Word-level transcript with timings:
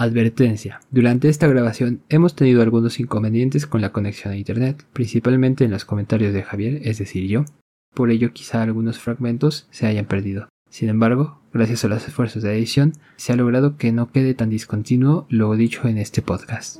Advertencia. 0.00 0.80
Durante 0.90 1.28
esta 1.28 1.46
grabación 1.46 2.02
hemos 2.08 2.34
tenido 2.34 2.62
algunos 2.62 3.00
inconvenientes 3.00 3.66
con 3.66 3.82
la 3.82 3.92
conexión 3.92 4.32
a 4.32 4.36
Internet, 4.36 4.86
principalmente 4.94 5.64
en 5.64 5.70
los 5.70 5.84
comentarios 5.84 6.32
de 6.32 6.42
Javier, 6.42 6.80
es 6.84 6.96
decir, 6.98 7.28
yo. 7.28 7.44
Por 7.94 8.10
ello 8.10 8.32
quizá 8.32 8.62
algunos 8.62 8.98
fragmentos 8.98 9.68
se 9.70 9.86
hayan 9.86 10.06
perdido. 10.06 10.48
Sin 10.70 10.88
embargo, 10.88 11.42
gracias 11.52 11.84
a 11.84 11.88
los 11.88 12.08
esfuerzos 12.08 12.42
de 12.42 12.56
edición, 12.56 12.94
se 13.16 13.34
ha 13.34 13.36
logrado 13.36 13.76
que 13.76 13.92
no 13.92 14.10
quede 14.10 14.32
tan 14.32 14.48
discontinuo 14.48 15.26
lo 15.28 15.54
dicho 15.54 15.86
en 15.86 15.98
este 15.98 16.22
podcast. 16.22 16.78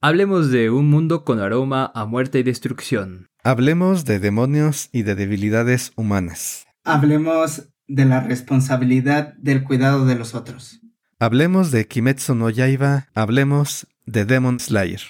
Hablemos 0.00 0.52
de 0.52 0.70
un 0.70 0.88
mundo 0.88 1.24
con 1.24 1.40
aroma 1.40 1.90
a 1.96 2.04
muerte 2.04 2.38
y 2.38 2.42
destrucción. 2.44 3.26
Hablemos 3.42 4.04
de 4.04 4.20
demonios 4.20 4.88
y 4.92 5.02
de 5.02 5.16
debilidades 5.16 5.90
humanas. 5.96 6.68
Hablemos 6.84 7.70
de 7.88 8.04
la 8.04 8.20
responsabilidad 8.20 9.34
del 9.38 9.64
cuidado 9.64 10.06
de 10.06 10.14
los 10.14 10.34
otros. 10.34 10.80
Hablemos 11.18 11.72
de 11.72 11.88
Kimetsu 11.88 12.34
no 12.34 12.50
Yaiba, 12.50 13.08
hablemos 13.14 13.88
de 14.06 14.24
Demon 14.24 14.60
Slayer. 14.60 15.00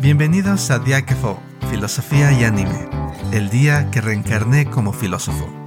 Bienvenidos 0.00 0.70
a 0.70 0.78
Diakefo, 0.78 1.42
Filosofía 1.70 2.32
y 2.32 2.44
Anime, 2.44 2.88
el 3.32 3.50
día 3.50 3.90
que 3.90 4.00
reencarné 4.00 4.64
como 4.70 4.92
filósofo. 4.92 5.61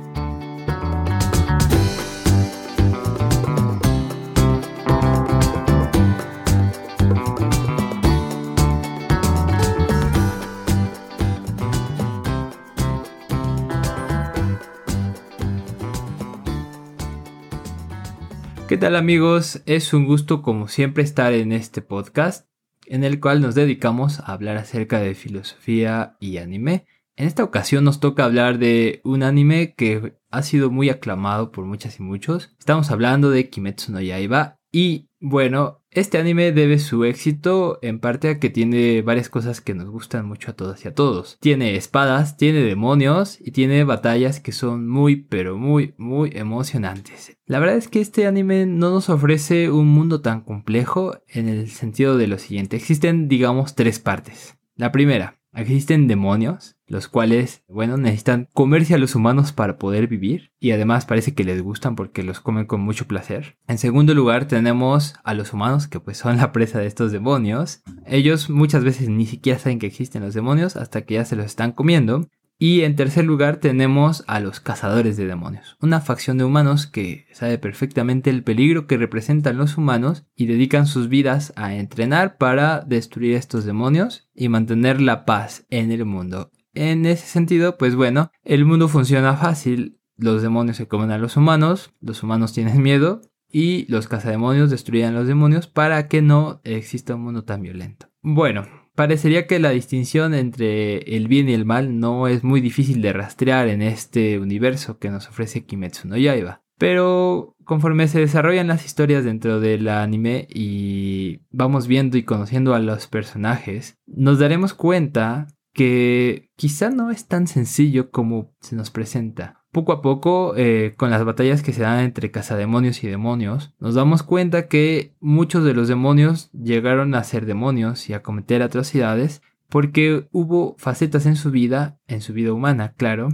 ¿Qué 18.76 18.82
tal 18.82 18.98
amigos? 18.98 19.62
Es 19.66 19.94
un 19.94 20.06
gusto 20.06 20.42
como 20.42 20.68
siempre 20.68 21.02
estar 21.02 21.32
en 21.32 21.54
este 21.54 21.82
podcast 21.82 22.50
en 22.86 23.06
el 23.06 23.22
cual 23.22 23.40
nos 23.40 23.56
dedicamos 23.56 24.20
a 24.20 24.34
hablar 24.34 24.58
acerca 24.58 25.00
de 25.00 25.16
filosofía 25.16 26.18
y 26.20 26.40
anime. 26.40 26.86
En 27.16 27.26
esta 27.26 27.46
ocasión 27.46 27.86
nos 27.86 28.02
toca 28.02 28.26
hablar 28.26 28.60
de 28.60 29.00
un 29.06 29.24
anime 29.24 29.76
que 29.76 30.18
ha 30.30 30.42
sido 30.44 30.72
muy 30.72 30.90
aclamado 30.90 31.54
por 31.54 31.64
muchas 31.64 32.02
y 32.02 32.04
muchos. 32.04 32.54
Estamos 32.60 32.92
hablando 32.92 33.30
de 33.30 33.50
Kimetsu 33.50 33.94
no 33.94 34.02
Yaiba 34.02 34.60
y 34.76 35.08
bueno, 35.22 35.86
este 35.90 36.18
anime 36.18 36.52
debe 36.52 36.80
su 36.80 37.06
éxito 37.06 37.80
en 37.82 38.02
parte 38.02 38.28
a 38.28 38.40
que 38.42 38.50
tiene 38.50 39.02
varias 39.04 39.30
cosas 39.30 39.62
que 39.62 39.74
nos 39.74 39.90
gustan 39.90 40.26
mucho 40.26 40.52
a 40.52 40.54
todas 40.54 40.84
y 40.84 40.90
a 40.90 40.94
todos. 40.94 41.38
Tiene 41.40 41.78
espadas, 41.78 42.36
tiene 42.36 42.60
demonios 42.60 43.38
y 43.40 43.52
tiene 43.52 43.86
batallas 43.86 44.42
que 44.42 44.52
son 44.52 44.90
muy 44.90 45.16
pero 45.16 45.58
muy 45.58 45.94
muy 45.98 46.32
emocionantes. 46.34 47.38
La 47.46 47.60
verdad 47.60 47.78
es 47.78 47.88
que 47.88 48.02
este 48.02 48.28
anime 48.28 48.66
no 48.66 48.90
nos 48.90 49.08
ofrece 49.10 49.72
un 49.72 49.88
mundo 49.88 50.20
tan 50.20 50.42
complejo 50.42 51.22
en 51.30 51.48
el 51.48 51.70
sentido 51.70 52.18
de 52.18 52.28
lo 52.28 52.38
siguiente. 52.38 52.76
Existen 52.76 53.30
digamos 53.30 53.76
tres 53.76 54.00
partes. 54.00 54.58
La 54.76 54.92
primera, 54.92 55.40
Existen 55.56 56.08
demonios, 56.08 56.76
los 56.86 57.08
cuales, 57.08 57.64
bueno, 57.70 57.96
necesitan 57.96 58.50
comerse 58.54 58.94
a 58.94 58.98
los 58.98 59.16
humanos 59.16 59.54
para 59.54 59.78
poder 59.78 60.08
vivir 60.08 60.52
y 60.60 60.72
además 60.72 61.06
parece 61.06 61.34
que 61.34 61.46
les 61.46 61.62
gustan 61.62 61.96
porque 61.96 62.24
los 62.24 62.42
comen 62.42 62.66
con 62.66 62.82
mucho 62.82 63.08
placer. 63.08 63.58
En 63.68 63.78
segundo 63.78 64.14
lugar 64.14 64.48
tenemos 64.48 65.16
a 65.24 65.34
los 65.34 65.54
humanos 65.54 65.88
que 65.88 66.02
pues 66.02 66.18
son 66.18 66.38
la 66.38 66.52
presa 66.52 66.80
de 66.80 66.88
estos 66.88 67.14
demonios. 67.14 67.82
Ellos 68.06 68.50
muchas 68.50 68.84
veces 68.84 69.08
ni 69.08 69.26
siquiera 69.26 69.58
saben 69.58 69.80
que 69.80 69.88
existen 69.88 70.24
los 70.24 70.34
demonios 70.34 70.76
hasta 70.76 71.04
que 71.04 71.14
ya 71.16 71.26
se 71.26 71.38
los 71.38 71.46
están 71.46 71.72
comiendo. 71.72 72.28
Y 72.58 72.82
en 72.82 72.96
tercer 72.96 73.26
lugar 73.26 73.58
tenemos 73.58 74.24
a 74.28 74.40
los 74.40 74.62
cazadores 74.62 75.18
de 75.18 75.26
demonios, 75.26 75.76
una 75.82 76.00
facción 76.00 76.38
de 76.38 76.46
humanos 76.46 76.88
que 76.88 77.28
sabe 77.34 77.58
perfectamente 77.58 78.30
el 78.30 78.44
peligro 78.44 78.88
que 78.88 78.98
representan 78.98 79.58
los 79.58 79.78
humanos 79.78 80.26
y 80.36 80.46
dedican 80.46 80.88
sus 80.88 81.10
vidas 81.10 81.52
a 81.58 81.76
entrenar 81.76 82.38
para 82.38 82.80
destruir 82.82 83.36
estos 83.36 83.66
demonios 83.66 84.30
y 84.34 84.48
mantener 84.48 85.02
la 85.02 85.26
paz 85.26 85.66
en 85.70 85.92
el 85.92 86.06
mundo. 86.06 86.52
En 86.74 87.06
ese 87.06 87.28
sentido, 87.28 87.78
pues 87.78 87.96
bueno, 87.96 88.32
el 88.44 88.64
mundo 88.64 88.88
funciona 88.88 89.36
fácil, 89.36 90.00
los 90.18 90.42
demonios 90.42 90.78
se 90.78 90.88
comen 90.88 91.12
a 91.12 91.18
los 91.18 91.36
humanos, 91.36 91.94
los 92.00 92.24
humanos 92.24 92.54
tienen 92.54 92.82
miedo 92.82 93.22
y 93.52 93.86
los 93.92 94.08
cazademonios 94.08 94.70
destruyen 94.70 95.10
a 95.10 95.20
los 95.20 95.28
demonios 95.28 95.68
para 95.68 96.08
que 96.08 96.22
no 96.22 96.62
exista 96.64 97.16
un 97.16 97.22
mundo 97.22 97.44
tan 97.44 97.62
violento. 97.62 98.08
Bueno, 98.22 98.66
Parecería 98.96 99.46
que 99.46 99.60
la 99.60 99.72
distinción 99.72 100.34
entre 100.34 101.00
el 101.18 101.28
bien 101.28 101.50
y 101.50 101.54
el 101.54 101.66
mal 101.66 102.00
no 102.00 102.28
es 102.28 102.44
muy 102.46 102.62
difícil 102.62 103.02
de 103.02 103.12
rastrear 103.12 103.68
en 103.68 103.82
este 103.82 104.40
universo 104.40 105.00
que 105.00 105.10
nos 105.10 105.28
ofrece 105.28 105.66
Kimetsu 105.66 106.08
no 106.08 106.16
Yaiba. 106.16 106.62
Pero 106.78 107.56
conforme 107.66 108.08
se 108.08 108.20
desarrollan 108.20 108.68
las 108.68 108.86
historias 108.86 109.26
dentro 109.26 109.60
del 109.60 109.90
anime 109.90 110.48
y 110.50 111.42
vamos 111.52 111.88
viendo 111.88 112.18
y 112.18 112.24
conociendo 112.24 112.74
a 112.74 112.80
los 112.80 113.08
personajes, 113.08 113.98
nos 114.08 114.40
daremos 114.40 114.74
cuenta 114.74 115.48
que 115.74 116.50
quizá 116.56 116.90
no 116.90 117.12
es 117.12 117.28
tan 117.28 117.48
sencillo 117.48 118.12
como 118.12 118.54
se 118.62 118.78
nos 118.78 118.92
presenta. 118.92 119.65
Poco 119.76 119.92
a 119.92 120.02
poco, 120.02 120.54
eh, 120.56 120.94
con 120.96 121.10
las 121.10 121.26
batallas 121.26 121.62
que 121.62 121.74
se 121.74 121.82
dan 121.82 122.00
entre 122.00 122.32
cazademonios 122.32 123.04
y 123.04 123.08
demonios, 123.08 123.74
nos 123.78 123.94
damos 123.94 124.24
cuenta 124.24 124.70
que 124.70 125.12
muchos 125.20 125.66
de 125.66 125.74
los 125.74 125.90
demonios 125.90 126.50
llegaron 126.54 127.14
a 127.14 127.22
ser 127.26 127.46
demonios 127.46 128.10
y 128.10 128.14
a 128.14 128.22
cometer 128.22 128.64
atrocidades 128.64 129.42
porque 129.68 130.30
hubo 130.32 130.78
facetas 130.78 131.26
en 131.26 131.36
su 131.36 131.52
vida, 131.52 132.00
en 132.08 132.22
su 132.22 132.32
vida 132.32 132.54
humana, 132.54 132.94
claro, 132.96 133.28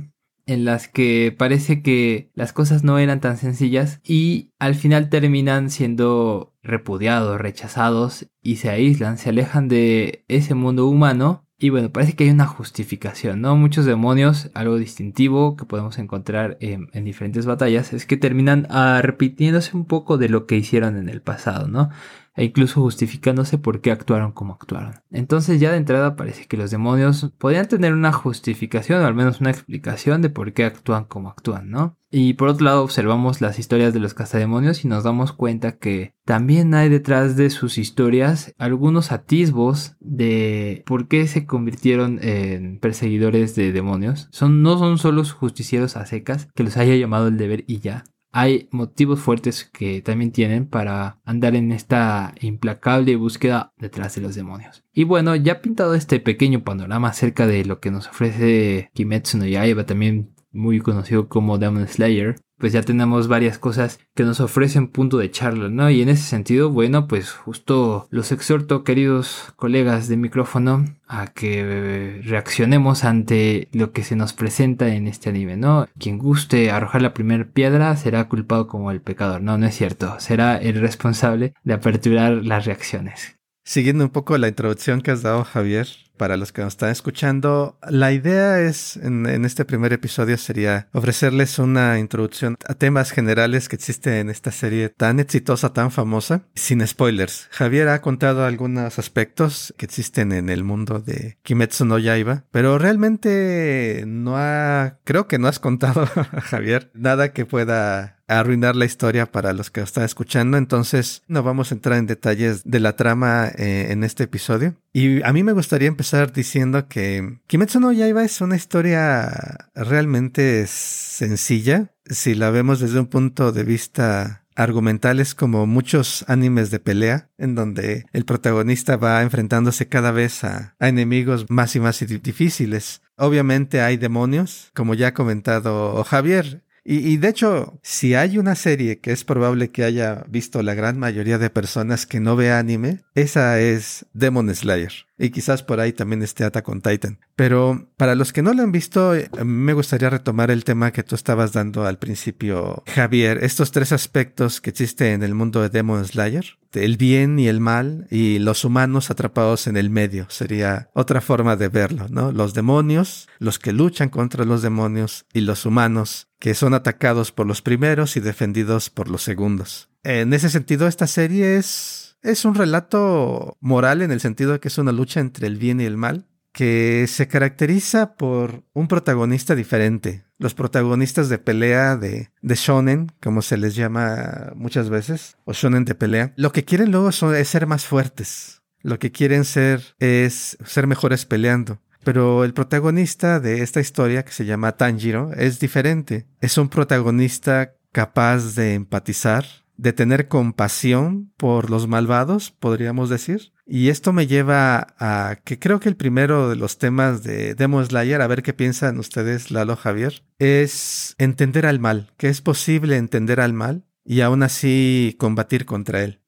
en 0.47 0.65
las 0.65 0.87
que 0.87 1.31
parece 1.37 1.83
que 1.83 2.31
las 2.33 2.53
cosas 2.53 2.83
no 2.83 2.97
eran 2.97 3.19
tan 3.19 3.37
sencillas 3.37 4.01
y 4.03 4.49
al 4.57 4.73
final 4.73 5.09
terminan 5.09 5.69
siendo 5.69 6.55
repudiados, 6.63 7.39
rechazados 7.39 8.31
y 8.41 8.55
se 8.55 8.71
aíslan, 8.71 9.19
se 9.19 9.29
alejan 9.29 9.67
de 9.67 10.25
ese 10.27 10.55
mundo 10.55 10.87
humano 10.87 11.45
y 11.61 11.69
bueno, 11.69 11.91
parece 11.91 12.13
que 12.15 12.23
hay 12.23 12.31
una 12.31 12.47
justificación, 12.47 13.39
¿no? 13.39 13.55
Muchos 13.55 13.85
demonios, 13.85 14.49
algo 14.55 14.77
distintivo 14.77 15.55
que 15.55 15.65
podemos 15.65 15.99
encontrar 15.99 16.57
en, 16.59 16.89
diferentes 17.05 17.45
batallas, 17.45 17.93
es 17.93 18.07
que 18.07 18.17
terminan 18.17 18.67
repitiéndose 19.03 19.77
un 19.77 19.85
poco 19.85 20.17
de 20.17 20.27
lo 20.27 20.47
que 20.47 20.57
hicieron 20.57 20.97
en 20.97 21.07
el 21.07 21.21
pasado, 21.21 21.67
¿no? 21.67 21.91
E 22.35 22.45
incluso 22.45 22.81
justificándose 22.81 23.57
por 23.57 23.81
qué 23.81 23.91
actuaron 23.91 24.31
como 24.31 24.53
actuaron. 24.53 25.01
Entonces 25.11 25.59
ya 25.59 25.71
de 25.71 25.77
entrada 25.77 26.15
parece 26.15 26.47
que 26.47 26.57
los 26.57 26.71
demonios 26.71 27.31
podrían 27.37 27.67
tener 27.67 27.93
una 27.93 28.13
justificación 28.13 29.01
o 29.01 29.05
al 29.05 29.15
menos 29.15 29.41
una 29.41 29.51
explicación 29.51 30.21
de 30.21 30.29
por 30.29 30.53
qué 30.53 30.65
actúan 30.65 31.05
como 31.05 31.29
actúan, 31.29 31.69
¿no? 31.69 31.97
Y 32.13 32.33
por 32.33 32.49
otro 32.49 32.65
lado 32.65 32.83
observamos 32.83 33.39
las 33.39 33.57
historias 33.57 33.93
de 33.93 34.01
los 34.01 34.13
cazademonios 34.13 34.83
y 34.83 34.89
nos 34.89 35.05
damos 35.05 35.31
cuenta 35.31 35.77
que 35.77 36.13
también 36.25 36.73
hay 36.73 36.89
detrás 36.89 37.37
de 37.37 37.49
sus 37.49 37.77
historias 37.77 38.53
algunos 38.57 39.13
atisbos 39.13 39.95
de 40.01 40.83
por 40.85 41.07
qué 41.07 41.27
se 41.27 41.45
convirtieron 41.45 42.19
en 42.21 42.79
perseguidores 42.79 43.55
de 43.55 43.71
demonios. 43.71 44.27
Son, 44.31 44.61
no 44.61 44.77
son 44.77 44.97
solo 44.97 45.23
justicieros 45.23 45.95
a 45.95 46.05
secas 46.05 46.49
que 46.53 46.63
los 46.63 46.75
haya 46.75 46.95
llamado 46.95 47.27
el 47.27 47.37
deber 47.37 47.63
y 47.65 47.79
ya, 47.79 48.03
hay 48.31 48.69
motivos 48.71 49.19
fuertes 49.19 49.65
que 49.65 50.01
también 50.01 50.31
tienen 50.31 50.67
para 50.67 51.19
andar 51.25 51.55
en 51.55 51.71
esta 51.71 52.33
implacable 52.39 53.15
búsqueda 53.15 53.73
detrás 53.77 54.15
de 54.15 54.21
los 54.21 54.35
demonios. 54.35 54.83
Y 54.93 55.03
bueno, 55.03 55.35
ya 55.35 55.61
pintado 55.61 55.95
este 55.95 56.19
pequeño 56.19 56.63
panorama 56.63 57.09
acerca 57.09 57.47
de 57.47 57.65
lo 57.65 57.79
que 57.79 57.91
nos 57.91 58.07
ofrece 58.07 58.89
Kimetsu 58.93 59.37
no 59.37 59.45
Yaiba, 59.45 59.85
también 59.85 60.33
muy 60.51 60.79
conocido 60.79 61.29
como 61.29 61.57
Demon 61.57 61.87
Slayer, 61.87 62.35
pues 62.61 62.71
ya 62.71 62.83
tenemos 62.83 63.27
varias 63.27 63.57
cosas 63.57 63.99
que 64.15 64.23
nos 64.23 64.39
ofrecen 64.39 64.87
punto 64.87 65.17
de 65.17 65.31
charla, 65.31 65.67
¿no? 65.67 65.89
Y 65.89 66.01
en 66.01 66.09
ese 66.09 66.23
sentido, 66.23 66.69
bueno, 66.69 67.07
pues 67.07 67.31
justo 67.31 68.07
los 68.11 68.31
exhorto, 68.31 68.83
queridos 68.83 69.51
colegas 69.55 70.07
de 70.07 70.15
micrófono, 70.15 70.85
a 71.07 71.27
que 71.27 72.21
reaccionemos 72.23 73.03
ante 73.03 73.67
lo 73.73 73.91
que 73.91 74.03
se 74.03 74.15
nos 74.15 74.33
presenta 74.33 74.93
en 74.93 75.07
este 75.07 75.29
anime, 75.29 75.57
¿no? 75.57 75.87
Quien 75.99 76.19
guste 76.19 76.71
arrojar 76.71 77.01
la 77.01 77.15
primera 77.15 77.45
piedra 77.45 77.97
será 77.97 78.29
culpado 78.29 78.67
como 78.67 78.91
el 78.91 79.01
pecador, 79.01 79.41
no, 79.41 79.57
no 79.57 79.65
es 79.65 79.75
cierto, 79.75 80.19
será 80.19 80.55
el 80.57 80.79
responsable 80.79 81.55
de 81.63 81.73
aperturar 81.73 82.31
las 82.45 82.65
reacciones. 82.65 83.39
Siguiendo 83.63 84.03
un 84.03 84.11
poco 84.11 84.37
la 84.37 84.47
introducción 84.47 85.01
que 85.01 85.11
has 85.11 85.21
dado, 85.21 85.43
Javier, 85.43 85.87
para 86.21 86.37
los 86.37 86.51
que 86.51 86.61
nos 86.61 86.73
están 86.73 86.91
escuchando, 86.91 87.79
la 87.89 88.11
idea 88.11 88.61
es, 88.61 88.95
en, 88.95 89.25
este 89.43 89.65
primer 89.65 89.91
episodio, 89.91 90.37
sería 90.37 90.87
ofrecerles 90.93 91.57
una 91.57 91.97
introducción 91.97 92.57
a 92.67 92.75
temas 92.75 93.09
generales 93.09 93.67
que 93.67 93.75
existen 93.75 94.13
en 94.13 94.29
esta 94.29 94.51
serie 94.51 94.89
tan 94.89 95.19
exitosa, 95.19 95.73
tan 95.73 95.89
famosa, 95.89 96.43
sin 96.53 96.85
spoilers. 96.85 97.47
Javier 97.49 97.87
ha 97.87 98.01
contado 98.01 98.45
algunos 98.45 98.99
aspectos 98.99 99.73
que 99.77 99.85
existen 99.87 100.31
en 100.31 100.49
el 100.49 100.63
mundo 100.63 100.99
de 100.99 101.39
Kimetsu 101.41 101.85
no 101.85 101.97
Yaiba, 101.97 102.43
pero 102.51 102.77
realmente 102.77 104.03
no 104.05 104.37
ha, 104.37 104.99
creo 105.03 105.27
que 105.27 105.39
no 105.39 105.47
has 105.47 105.57
contado, 105.57 106.05
Javier, 106.43 106.91
nada 106.93 107.33
que 107.33 107.47
pueda 107.47 108.21
arruinar 108.39 108.75
la 108.75 108.85
historia 108.85 109.31
para 109.31 109.53
los 109.53 109.69
que 109.69 109.81
están 109.81 110.05
escuchando, 110.05 110.57
entonces 110.57 111.23
no 111.27 111.43
vamos 111.43 111.71
a 111.71 111.75
entrar 111.75 111.97
en 111.97 112.07
detalles 112.07 112.63
de 112.63 112.79
la 112.79 112.95
trama 112.95 113.49
eh, 113.57 113.87
en 113.89 114.03
este 114.03 114.23
episodio. 114.23 114.75
Y 114.93 115.23
a 115.23 115.31
mí 115.31 115.43
me 115.43 115.53
gustaría 115.53 115.87
empezar 115.87 116.10
diciendo 116.33 116.87
que 116.87 117.39
Kimetsu 117.47 117.79
no 117.79 117.91
Yaiba 117.91 118.23
es 118.23 118.41
una 118.41 118.55
historia 118.55 119.69
realmente 119.75 120.65
sencilla, 120.67 121.93
si 122.05 122.35
la 122.35 122.49
vemos 122.49 122.79
desde 122.79 122.99
un 122.99 123.07
punto 123.07 123.51
de 123.51 123.63
vista 123.63 124.43
argumentales 124.55 125.33
como 125.35 125.65
muchos 125.65 126.25
animes 126.27 126.69
de 126.69 126.79
pelea, 126.79 127.29
en 127.37 127.55
donde 127.55 128.05
el 128.11 128.25
protagonista 128.25 128.97
va 128.97 129.21
enfrentándose 129.21 129.87
cada 129.87 130.11
vez 130.11 130.43
a, 130.43 130.75
enemigos 130.79 131.49
más 131.49 131.75
y 131.75 131.79
más 131.79 131.99
difíciles. 131.99 133.01
Obviamente 133.15 133.81
hay 133.81 133.97
demonios, 133.97 134.71
como 134.75 134.93
ya 134.93 135.07
ha 135.07 135.13
comentado 135.13 136.03
Javier. 136.03 136.63
Y, 136.83 136.97
y, 136.97 137.17
de 137.17 137.29
hecho, 137.29 137.79
si 137.83 138.15
hay 138.15 138.39
una 138.39 138.55
serie 138.55 138.99
que 138.99 139.11
es 139.11 139.23
probable 139.23 139.69
que 139.69 139.83
haya 139.83 140.25
visto 140.27 140.63
la 140.63 140.73
gran 140.73 140.97
mayoría 140.97 141.37
de 141.37 141.51
personas 141.51 142.07
que 142.07 142.19
no 142.19 142.35
ve 142.35 142.51
anime, 142.51 143.01
esa 143.13 143.59
es 143.59 144.07
Demon 144.13 144.53
Slayer. 144.53 144.91
Y 145.21 145.29
quizás 145.29 145.61
por 145.61 145.79
ahí 145.79 145.93
también 145.93 146.23
esté 146.23 146.43
Attack 146.43 146.67
on 146.67 146.81
Titan. 146.81 147.19
Pero 147.35 147.89
para 147.95 148.15
los 148.15 148.33
que 148.33 148.41
no 148.41 148.55
lo 148.55 148.63
han 148.63 148.71
visto, 148.71 149.13
me 149.45 149.73
gustaría 149.73 150.09
retomar 150.09 150.49
el 150.49 150.63
tema 150.63 150.91
que 150.91 151.03
tú 151.03 151.13
estabas 151.13 151.53
dando 151.53 151.85
al 151.85 151.99
principio, 151.99 152.83
Javier. 152.87 153.43
Estos 153.43 153.71
tres 153.71 153.91
aspectos 153.91 154.61
que 154.61 154.71
existen 154.71 155.13
en 155.13 155.23
el 155.23 155.35
mundo 155.35 155.61
de 155.61 155.69
Demon 155.69 156.03
Slayer. 156.05 156.57
El 156.73 156.97
bien 156.97 157.37
y 157.37 157.47
el 157.47 157.59
mal 157.59 158.07
y 158.09 158.39
los 158.39 158.65
humanos 158.65 159.11
atrapados 159.11 159.67
en 159.67 159.77
el 159.77 159.91
medio. 159.91 160.25
Sería 160.29 160.89
otra 160.93 161.21
forma 161.21 161.55
de 161.55 161.67
verlo, 161.67 162.07
¿no? 162.09 162.31
Los 162.31 162.55
demonios, 162.55 163.27
los 163.37 163.59
que 163.59 163.73
luchan 163.73 164.09
contra 164.09 164.43
los 164.43 164.63
demonios 164.63 165.25
y 165.33 165.41
los 165.41 165.67
humanos 165.67 166.29
que 166.39 166.55
son 166.55 166.73
atacados 166.73 167.31
por 167.31 167.45
los 167.45 167.61
primeros 167.61 168.17
y 168.17 168.21
defendidos 168.21 168.89
por 168.89 169.07
los 169.07 169.21
segundos. 169.21 169.89
En 170.03 170.33
ese 170.33 170.49
sentido, 170.49 170.87
esta 170.87 171.05
serie 171.05 171.57
es 171.57 172.10
es 172.21 172.45
un 172.45 172.55
relato 172.55 173.57
moral 173.59 174.01
en 174.01 174.11
el 174.11 174.19
sentido 174.19 174.53
de 174.53 174.59
que 174.59 174.67
es 174.67 174.77
una 174.77 174.91
lucha 174.91 175.19
entre 175.19 175.47
el 175.47 175.57
bien 175.57 175.81
y 175.81 175.85
el 175.85 175.97
mal, 175.97 176.27
que 176.51 177.05
se 177.07 177.27
caracteriza 177.27 178.15
por 178.15 178.63
un 178.73 178.87
protagonista 178.87 179.55
diferente. 179.55 180.25
Los 180.37 180.53
protagonistas 180.53 181.29
de 181.29 181.37
pelea 181.37 181.95
de, 181.95 182.31
de 182.41 182.55
shonen, 182.55 183.11
como 183.21 183.41
se 183.41 183.57
les 183.57 183.75
llama 183.75 184.51
muchas 184.55 184.89
veces, 184.89 185.37
o 185.45 185.53
shonen 185.53 185.85
de 185.85 185.95
pelea, 185.95 186.33
lo 186.35 186.51
que 186.51 186.65
quieren 186.65 186.91
luego 186.91 187.11
son, 187.11 187.35
es 187.35 187.47
ser 187.47 187.67
más 187.67 187.85
fuertes. 187.85 188.61
Lo 188.81 188.99
que 188.99 189.11
quieren 189.11 189.45
ser 189.45 189.95
es 189.99 190.57
ser 190.65 190.87
mejores 190.87 191.25
peleando. 191.25 191.79
Pero 192.03 192.43
el 192.43 192.53
protagonista 192.53 193.39
de 193.39 193.61
esta 193.61 193.79
historia, 193.79 194.25
que 194.25 194.31
se 194.31 194.45
llama 194.45 194.75
Tanjiro, 194.75 195.31
es 195.33 195.59
diferente. 195.59 196.25
Es 196.41 196.57
un 196.57 196.69
protagonista 196.69 197.75
capaz 197.91 198.55
de 198.55 198.73
empatizar, 198.73 199.45
de 199.81 199.93
tener 199.93 200.27
compasión 200.27 201.31
por 201.37 201.71
los 201.71 201.87
malvados, 201.87 202.51
podríamos 202.51 203.09
decir. 203.09 203.51
Y 203.65 203.89
esto 203.89 204.13
me 204.13 204.27
lleva 204.27 204.93
a 204.99 205.37
que 205.43 205.57
creo 205.57 205.79
que 205.79 205.89
el 205.89 205.95
primero 205.95 206.49
de 206.49 206.55
los 206.55 206.77
temas 206.77 207.23
de 207.23 207.55
Demon 207.55 207.83
Slayer, 207.83 208.21
a 208.21 208.27
ver 208.27 208.43
qué 208.43 208.53
piensan 208.53 208.99
ustedes, 208.99 209.49
Lalo 209.49 209.75
Javier, 209.75 210.21
es 210.37 211.15
entender 211.17 211.65
al 211.65 211.79
mal, 211.79 212.11
que 212.17 212.29
es 212.29 212.41
posible 212.41 212.95
entender 212.97 213.39
al 213.39 213.53
mal 213.53 213.83
y 214.05 214.21
aún 214.21 214.43
así 214.43 215.15
combatir 215.17 215.65
contra 215.65 216.03
él. 216.03 216.19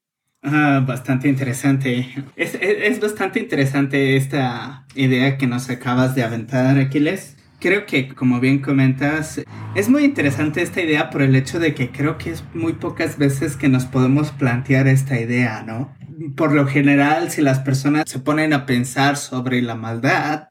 Ah, 0.42 0.82
bastante 0.84 1.28
interesante. 1.28 2.08
Es, 2.34 2.58
es 2.60 2.98
bastante 2.98 3.38
interesante 3.38 4.16
esta 4.16 4.84
idea 4.96 5.38
que 5.38 5.46
nos 5.46 5.70
acabas 5.70 6.16
de 6.16 6.24
aventar, 6.24 6.76
Aquiles 6.76 7.36
creo 7.64 7.86
que, 7.86 8.08
como 8.08 8.40
bien 8.40 8.58
comentas, 8.58 9.40
es 9.74 9.88
muy 9.88 10.04
interesante 10.04 10.60
esta 10.60 10.82
idea 10.82 11.08
por 11.08 11.22
el 11.22 11.34
hecho 11.34 11.58
de 11.58 11.74
que 11.74 11.90
creo 11.90 12.18
que 12.18 12.28
es 12.28 12.44
muy 12.52 12.74
pocas 12.74 13.16
veces 13.16 13.56
que 13.56 13.70
nos 13.70 13.86
podemos 13.86 14.32
plantear 14.32 14.86
esta 14.86 15.18
idea, 15.18 15.62
¿no? 15.62 15.96
Por 16.36 16.52
lo 16.52 16.66
general, 16.66 17.30
si 17.30 17.40
las 17.40 17.60
personas 17.60 18.04
se 18.06 18.18
ponen 18.18 18.52
a 18.52 18.66
pensar 18.66 19.16
sobre 19.16 19.62
la 19.62 19.76
maldad, 19.76 20.48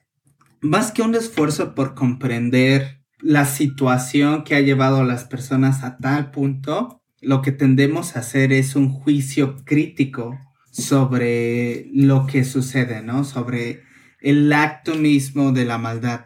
más 0.59 0.91
que 0.91 1.03
un 1.03 1.13
esfuerzo 1.13 1.75
por 1.75 1.93
comprender 1.93 3.03
la 3.19 3.45
situación 3.45 4.43
que 4.43 4.55
ha 4.55 4.61
llevado 4.61 5.01
a 5.01 5.05
las 5.05 5.25
personas 5.25 5.83
a 5.83 5.97
tal 5.97 6.31
punto, 6.31 7.03
lo 7.21 7.43
que 7.43 7.51
tendemos 7.51 8.15
a 8.15 8.21
hacer 8.21 8.51
es 8.51 8.75
un 8.75 8.89
juicio 8.89 9.63
crítico 9.65 10.39
sobre 10.71 11.91
lo 11.93 12.25
que 12.25 12.43
sucede, 12.43 13.03
¿no? 13.03 13.23
Sobre 13.23 13.83
el 14.19 14.51
acto 14.51 14.95
mismo 14.95 15.51
de 15.51 15.65
la 15.65 15.77
maldad. 15.77 16.25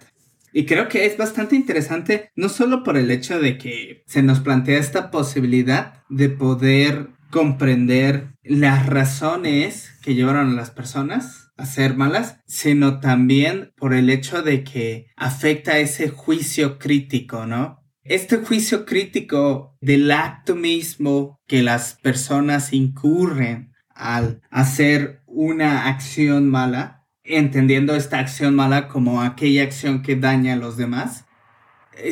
Y 0.57 0.65
creo 0.65 0.89
que 0.89 1.05
es 1.05 1.17
bastante 1.17 1.55
interesante, 1.55 2.31
no 2.35 2.49
solo 2.49 2.81
por 2.81 2.97
el 2.97 3.11
hecho 3.11 3.39
de 3.39 3.59
que 3.59 4.01
se 4.07 4.23
nos 4.23 4.39
plantea 4.39 4.79
esta 4.79 5.11
posibilidad 5.11 6.03
de 6.09 6.29
poder 6.29 7.09
comprender 7.29 8.33
las 8.41 8.87
razones 8.87 9.91
que 10.01 10.15
llevaron 10.15 10.49
a 10.49 10.55
las 10.55 10.71
personas 10.71 11.51
a 11.57 11.67
ser 11.67 11.95
malas, 11.95 12.39
sino 12.47 12.99
también 12.99 13.71
por 13.77 13.93
el 13.93 14.09
hecho 14.09 14.41
de 14.41 14.63
que 14.63 15.11
afecta 15.15 15.77
ese 15.77 16.09
juicio 16.09 16.79
crítico, 16.79 17.45
¿no? 17.45 17.83
Este 18.03 18.37
juicio 18.37 18.83
crítico 18.87 19.77
del 19.79 20.09
acto 20.09 20.55
mismo 20.55 21.39
que 21.45 21.61
las 21.61 21.99
personas 22.01 22.73
incurren 22.73 23.73
al 23.93 24.41
hacer 24.49 25.21
una 25.27 25.87
acción 25.87 26.49
mala 26.49 26.96
entendiendo 27.27 27.95
esta 27.95 28.19
acción 28.19 28.55
mala 28.55 28.87
como 28.87 29.21
aquella 29.21 29.63
acción 29.63 30.01
que 30.01 30.15
daña 30.15 30.53
a 30.53 30.57
los 30.57 30.77
demás, 30.77 31.25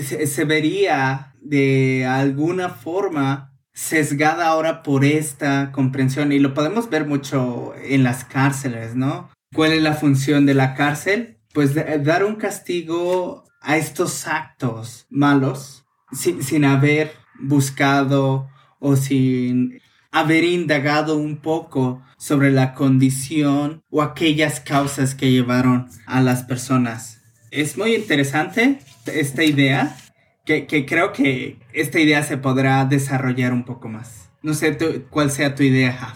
se, 0.01 0.45
vería 0.45 1.33
de 1.41 2.05
alguna 2.05 2.69
forma 2.69 3.53
sesgada 3.73 4.47
ahora 4.47 4.83
por 4.83 5.05
esta 5.05 5.71
comprensión 5.71 6.31
y 6.31 6.39
lo 6.39 6.53
podemos 6.53 6.89
ver 6.89 7.05
mucho 7.05 7.73
en 7.83 8.03
las 8.03 8.23
cárceles, 8.23 8.95
¿no? 8.95 9.29
¿Cuál 9.53 9.73
es 9.73 9.81
la 9.81 9.93
función 9.93 10.45
de 10.45 10.53
la 10.53 10.73
cárcel? 10.73 11.39
Pues 11.53 11.75
dar 12.03 12.25
un 12.25 12.35
castigo 12.35 13.43
a 13.61 13.77
estos 13.77 14.27
actos 14.27 15.05
malos 15.09 15.85
sin, 16.11 16.43
sin 16.43 16.65
haber 16.65 17.13
buscado 17.39 18.49
o 18.79 18.95
sin 18.95 19.79
haber 20.15 20.45
indagado 20.45 21.17
un 21.17 21.35
poco 21.35 22.01
sobre 22.17 22.49
la 22.49 22.73
condición 22.73 23.83
o 23.89 24.01
aquellas 24.01 24.61
causas 24.61 25.13
que 25.13 25.29
llevaron 25.29 25.89
a 26.05 26.21
las 26.21 26.43
personas. 26.43 27.21
Es 27.51 27.77
muy 27.77 27.95
interesante 27.95 28.79
esta 29.07 29.43
idea, 29.43 29.97
que, 30.45 30.85
creo 30.87 31.11
que 31.11 31.57
esta 31.73 31.99
idea 31.99 32.23
se 32.23 32.37
podrá 32.37 32.85
desarrollar 32.85 33.51
un 33.51 33.65
poco 33.65 33.89
más. 33.89 34.29
No 34.41 34.53
sé 34.53 34.77
cuál 35.09 35.31
sea 35.31 35.53
tu 35.53 35.63
idea, 35.63 36.15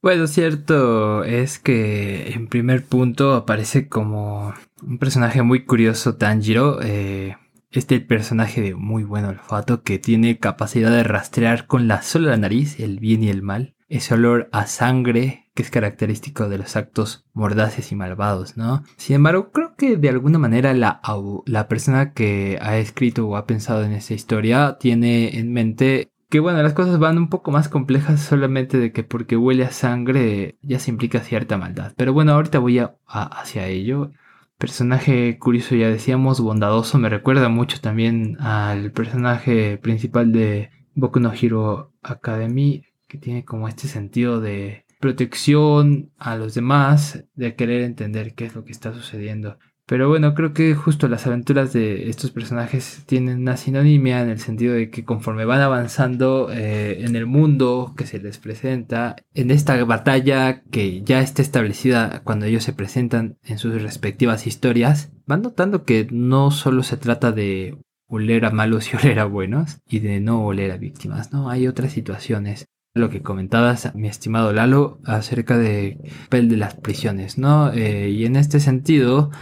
Bueno, 0.00 0.26
cierto 0.26 1.22
es 1.24 1.58
que 1.58 2.32
en 2.32 2.46
primer 2.46 2.82
punto 2.86 3.34
aparece 3.34 3.88
como 3.88 4.54
un 4.82 4.98
personaje 4.98 5.42
muy 5.42 5.66
curioso 5.66 6.16
Tanjiro. 6.16 6.80
Eh, 6.82 7.36
este 7.78 8.00
personaje 8.00 8.60
de 8.60 8.74
muy 8.74 9.04
buen 9.04 9.24
olfato 9.24 9.82
que 9.82 9.98
tiene 9.98 10.38
capacidad 10.38 10.90
de 10.90 11.02
rastrear 11.04 11.66
con 11.66 11.88
la 11.88 12.02
sola 12.02 12.36
nariz 12.36 12.78
el 12.80 12.98
bien 12.98 13.22
y 13.22 13.28
el 13.28 13.42
mal. 13.42 13.74
Ese 13.88 14.14
olor 14.14 14.48
a 14.52 14.66
sangre 14.66 15.50
que 15.54 15.62
es 15.62 15.70
característico 15.70 16.48
de 16.48 16.58
los 16.58 16.74
actos 16.74 17.26
mordaces 17.32 17.92
y 17.92 17.96
malvados, 17.96 18.56
¿no? 18.56 18.82
Sin 18.96 19.16
embargo, 19.16 19.52
creo 19.52 19.76
que 19.76 19.96
de 19.96 20.08
alguna 20.08 20.38
manera 20.38 20.74
la, 20.74 21.00
la 21.46 21.68
persona 21.68 22.12
que 22.12 22.58
ha 22.60 22.78
escrito 22.78 23.26
o 23.26 23.36
ha 23.36 23.46
pensado 23.46 23.84
en 23.84 23.92
esa 23.92 24.14
historia 24.14 24.78
tiene 24.80 25.38
en 25.38 25.52
mente 25.52 26.10
que 26.34 26.40
bueno, 26.40 26.60
las 26.64 26.72
cosas 26.72 26.98
van 26.98 27.18
un 27.18 27.28
poco 27.28 27.52
más 27.52 27.68
complejas 27.68 28.20
solamente 28.20 28.78
de 28.78 28.90
que 28.90 29.04
porque 29.04 29.36
huele 29.36 29.64
a 29.64 29.70
sangre 29.70 30.58
ya 30.62 30.80
se 30.80 30.90
implica 30.90 31.20
cierta 31.20 31.58
maldad. 31.58 31.92
Pero 31.96 32.12
bueno, 32.12 32.32
ahorita 32.32 32.58
voy 32.58 32.80
a, 32.80 32.96
hacia 33.06 33.68
ello. 33.68 34.10
Personaje 34.58 35.38
curioso, 35.38 35.74
ya 35.74 35.88
decíamos, 35.88 36.40
bondadoso, 36.40 36.98
me 36.98 37.08
recuerda 37.08 37.48
mucho 37.48 37.80
también 37.80 38.36
al 38.40 38.92
personaje 38.92 39.78
principal 39.78 40.32
de 40.32 40.70
Boku 40.94 41.20
no 41.20 41.32
Hero 41.32 41.92
Academy, 42.02 42.84
que 43.08 43.18
tiene 43.18 43.44
como 43.44 43.68
este 43.68 43.88
sentido 43.88 44.40
de 44.40 44.84
protección 45.00 46.12
a 46.16 46.36
los 46.36 46.54
demás, 46.54 47.24
de 47.34 47.56
querer 47.56 47.82
entender 47.82 48.34
qué 48.34 48.46
es 48.46 48.54
lo 48.54 48.64
que 48.64 48.72
está 48.72 48.94
sucediendo. 48.94 49.58
Pero 49.86 50.08
bueno, 50.08 50.34
creo 50.34 50.54
que 50.54 50.74
justo 50.74 51.08
las 51.08 51.26
aventuras 51.26 51.74
de 51.74 52.08
estos 52.08 52.30
personajes 52.30 53.02
tienen 53.06 53.40
una 53.40 53.58
sinonimia 53.58 54.22
en 54.22 54.30
el 54.30 54.38
sentido 54.38 54.72
de 54.74 54.88
que 54.88 55.04
conforme 55.04 55.44
van 55.44 55.60
avanzando 55.60 56.50
eh, 56.50 57.04
en 57.04 57.16
el 57.16 57.26
mundo 57.26 57.92
que 57.94 58.06
se 58.06 58.18
les 58.18 58.38
presenta, 58.38 59.16
en 59.34 59.50
esta 59.50 59.82
batalla 59.84 60.62
que 60.62 61.02
ya 61.02 61.20
está 61.20 61.42
establecida 61.42 62.22
cuando 62.24 62.46
ellos 62.46 62.64
se 62.64 62.72
presentan 62.72 63.36
en 63.44 63.58
sus 63.58 63.80
respectivas 63.82 64.46
historias, 64.46 65.12
van 65.26 65.42
notando 65.42 65.84
que 65.84 66.08
no 66.10 66.50
solo 66.50 66.82
se 66.82 66.96
trata 66.96 67.30
de 67.30 67.76
oler 68.06 68.46
a 68.46 68.50
malos 68.50 68.90
y 68.90 68.96
oler 69.02 69.18
a 69.18 69.26
buenos 69.26 69.80
y 69.86 69.98
de 69.98 70.18
no 70.20 70.46
oler 70.46 70.72
a 70.72 70.78
víctimas, 70.78 71.30
¿no? 71.30 71.50
Hay 71.50 71.66
otras 71.66 71.92
situaciones 71.92 72.66
lo 72.94 73.10
que 73.10 73.22
comentabas, 73.22 73.92
mi 73.96 74.06
estimado 74.06 74.52
Lalo, 74.52 75.00
acerca 75.04 75.58
de 75.58 75.98
papel 76.22 76.48
de 76.48 76.56
las 76.56 76.74
prisiones, 76.74 77.38
¿no? 77.38 77.72
Eh, 77.72 78.10
y 78.10 78.24
en 78.24 78.36
este 78.36 78.60
sentido, 78.60 79.32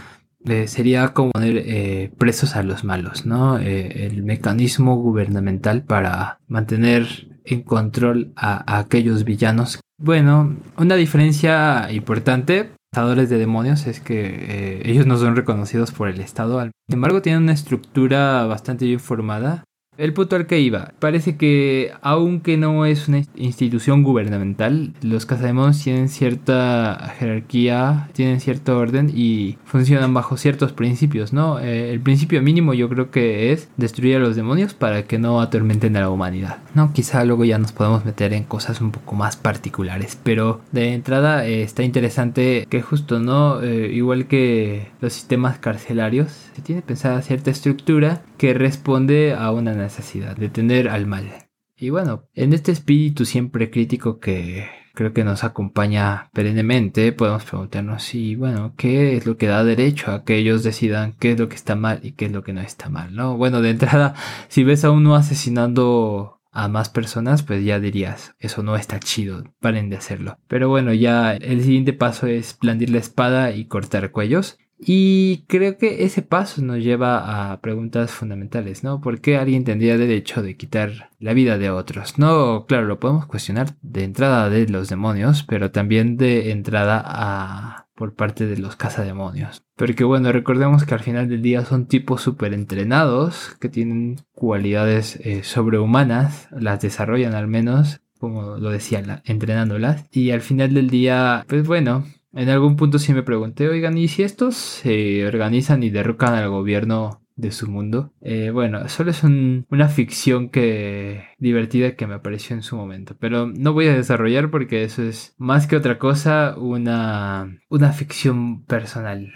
Eh, 0.45 0.67
sería 0.67 1.13
como 1.13 1.31
poner 1.31 1.57
eh, 1.57 2.11
presos 2.17 2.55
a 2.55 2.63
los 2.63 2.83
malos, 2.83 3.25
¿no? 3.25 3.59
Eh, 3.59 4.05
el 4.05 4.23
mecanismo 4.23 4.95
gubernamental 4.97 5.83
para 5.83 6.39
mantener 6.47 7.27
en 7.45 7.61
control 7.61 8.33
a, 8.35 8.79
aquellos 8.79 9.23
villanos. 9.23 9.79
Bueno, 9.97 10.57
una 10.77 10.95
diferencia 10.95 11.91
importante 11.91 12.71
de 12.93 13.25
demonios 13.25 13.87
es 13.87 13.99
que 13.99 14.81
ellos 14.85 15.07
no 15.07 15.17
son 15.17 15.35
reconocidos 15.35 15.91
por 15.91 16.09
el 16.09 16.19
Estado. 16.19 16.61
Sin 16.61 16.71
embargo, 16.95 17.23
tienen 17.23 17.43
una 17.43 17.53
estructura 17.53 18.45
bastante 18.45 18.85
bien 18.85 18.99
formada 18.99 19.63
el 19.97 20.13
punto 20.13 20.35
al 20.35 20.47
que 20.47 20.59
iba. 20.59 20.93
Parece 20.99 21.37
que, 21.37 21.91
aunque 22.01 22.57
no 22.57 22.85
es 22.85 23.07
una 23.07 23.21
institución 23.35 24.03
gubernamental, 24.03 24.93
los 25.01 25.25
cazademonios 25.25 25.81
tienen 25.83 26.09
cierta 26.09 27.13
jerarquía, 27.17 28.09
tienen 28.13 28.39
cierto 28.39 28.77
orden 28.77 29.11
y 29.13 29.57
funcionan 29.65 30.13
bajo 30.13 30.37
ciertos 30.37 30.73
principios, 30.73 31.33
¿no? 31.33 31.59
Eh, 31.59 31.91
el 31.91 31.99
principio 31.99 32.41
mínimo 32.41 32.73
yo 32.73 32.89
creo 32.89 33.11
que 33.11 33.51
es 33.51 33.69
destruir 33.77 34.17
a 34.17 34.19
los 34.19 34.35
demonios 34.35 34.73
para 34.73 35.03
que 35.03 35.19
no 35.19 35.41
atormenten 35.41 35.95
a 35.97 36.01
la 36.01 36.09
humanidad, 36.09 36.57
¿no? 36.73 36.91
Quizá 36.93 37.23
luego 37.25 37.45
ya 37.45 37.57
nos 37.57 37.71
podemos 37.71 38.05
meter 38.05 38.33
en 38.33 38.43
cosas 38.43 38.81
un 38.81 38.91
poco 38.91 39.15
más 39.15 39.35
particulares, 39.35 40.17
pero 40.23 40.61
de 40.71 40.93
entrada 40.93 41.45
eh, 41.45 41.63
está 41.63 41.83
interesante 41.83 42.67
que 42.69 42.81
justo, 42.81 43.19
¿no? 43.19 43.61
Eh, 43.61 43.91
igual 43.93 44.27
que 44.27 44.87
los 45.01 45.13
sistemas 45.13 45.59
carcelarios, 45.59 46.31
se 46.55 46.61
tiene 46.61 46.81
pensada 46.81 47.21
cierta 47.21 47.51
estructura 47.51 48.21
que 48.37 48.53
responde 48.53 49.33
a 49.33 49.51
una 49.51 49.73
necesidad 49.83 50.35
de 50.35 50.49
tener 50.49 50.89
al 50.89 51.05
mal. 51.05 51.31
Y 51.75 51.89
bueno, 51.89 52.29
en 52.33 52.53
este 52.53 52.71
espíritu 52.71 53.25
siempre 53.25 53.69
crítico 53.69 54.19
que 54.19 54.67
creo 54.93 55.11
que 55.13 55.23
nos 55.23 55.43
acompaña 55.43 56.29
perennemente, 56.33 57.11
podemos 57.13 57.43
preguntarnos 57.43 58.03
si, 58.03 58.35
bueno, 58.35 58.73
¿qué 58.77 59.17
es 59.17 59.25
lo 59.25 59.37
que 59.37 59.47
da 59.47 59.63
derecho 59.63 60.11
a 60.11 60.23
que 60.23 60.37
ellos 60.37 60.63
decidan 60.63 61.13
qué 61.19 61.31
es 61.31 61.39
lo 61.39 61.49
que 61.49 61.55
está 61.55 61.75
mal 61.75 61.99
y 62.03 62.13
qué 62.13 62.25
es 62.25 62.31
lo 62.31 62.43
que 62.43 62.53
no 62.53 62.61
está 62.61 62.89
mal, 62.89 63.15
¿no? 63.15 63.35
Bueno, 63.37 63.61
de 63.61 63.71
entrada, 63.71 64.13
si 64.49 64.63
ves 64.63 64.85
a 64.85 64.91
uno 64.91 65.15
asesinando 65.15 66.41
a 66.51 66.67
más 66.67 66.89
personas, 66.89 67.41
pues 67.41 67.65
ya 67.65 67.79
dirías, 67.79 68.35
eso 68.37 68.61
no 68.61 68.75
está 68.75 68.99
chido, 68.99 69.43
paren 69.59 69.89
de 69.89 69.97
hacerlo. 69.97 70.37
Pero 70.47 70.69
bueno, 70.69 70.93
ya 70.93 71.33
el 71.33 71.63
siguiente 71.63 71.93
paso 71.93 72.27
es 72.27 72.57
blandir 72.61 72.91
la 72.91 72.99
espada 72.99 73.51
y 73.51 73.65
cortar 73.65 74.11
cuellos. 74.11 74.59
Y 74.85 75.45
creo 75.47 75.77
que 75.77 76.03
ese 76.03 76.21
paso 76.21 76.61
nos 76.61 76.83
lleva 76.83 77.51
a 77.51 77.61
preguntas 77.61 78.11
fundamentales, 78.11 78.83
¿no? 78.83 79.01
¿Por 79.01 79.21
qué 79.21 79.37
alguien 79.37 79.63
tendría 79.63 79.97
derecho 79.97 80.41
de 80.41 80.57
quitar 80.57 81.09
la 81.19 81.33
vida 81.33 81.57
de 81.57 81.69
otros? 81.69 82.19
No, 82.19 82.65
claro, 82.67 82.85
lo 82.85 82.99
podemos 82.99 83.25
cuestionar 83.25 83.75
de 83.81 84.03
entrada 84.03 84.49
de 84.49 84.67
los 84.67 84.89
demonios, 84.89 85.43
pero 85.43 85.71
también 85.71 86.17
de 86.17 86.51
entrada 86.51 87.01
a 87.05 87.83
por 87.95 88.15
parte 88.15 88.47
de 88.47 88.57
los 88.57 88.75
cazademonios. 88.75 89.63
Porque 89.75 90.03
bueno, 90.03 90.31
recordemos 90.31 90.83
que 90.83 90.93
al 90.93 90.99
final 90.99 91.29
del 91.29 91.41
día 91.41 91.63
son 91.63 91.87
tipos 91.87 92.21
súper 92.21 92.53
entrenados, 92.53 93.55
que 93.59 93.69
tienen 93.69 94.17
cualidades 94.31 95.19
eh, 95.23 95.43
sobrehumanas, 95.43 96.47
las 96.51 96.81
desarrollan 96.81 97.35
al 97.35 97.47
menos, 97.47 98.01
como 98.19 98.57
lo 98.57 98.69
decía, 98.71 99.21
entrenándolas. 99.25 100.05
Y 100.11 100.31
al 100.31 100.41
final 100.41 100.73
del 100.73 100.89
día, 100.89 101.45
pues 101.47 101.67
bueno, 101.67 102.05
en 102.33 102.49
algún 102.49 102.75
punto 102.75 102.99
sí 102.99 103.13
me 103.13 103.23
pregunté, 103.23 103.69
oigan, 103.69 103.97
¿y 103.97 104.07
si 104.07 104.23
estos 104.23 104.55
se 104.55 105.25
organizan 105.25 105.83
y 105.83 105.89
derrocan 105.89 106.33
al 106.33 106.49
gobierno 106.49 107.21
de 107.35 107.51
su 107.51 107.69
mundo? 107.69 108.11
Eh, 108.21 108.49
bueno, 108.51 108.87
solo 108.89 109.11
es 109.11 109.23
una 109.23 109.87
ficción 109.89 110.49
que 110.49 111.25
divertida 111.37 111.95
que 111.95 112.07
me 112.07 112.15
apareció 112.15 112.55
en 112.55 112.63
su 112.63 112.75
momento, 112.75 113.15
pero 113.19 113.47
no 113.47 113.73
voy 113.73 113.87
a 113.87 113.95
desarrollar 113.95 114.49
porque 114.49 114.83
eso 114.83 115.03
es 115.03 115.35
más 115.37 115.67
que 115.67 115.75
otra 115.75 115.99
cosa 115.99 116.55
una, 116.57 117.59
una 117.69 117.91
ficción 117.91 118.63
personal. 118.65 119.31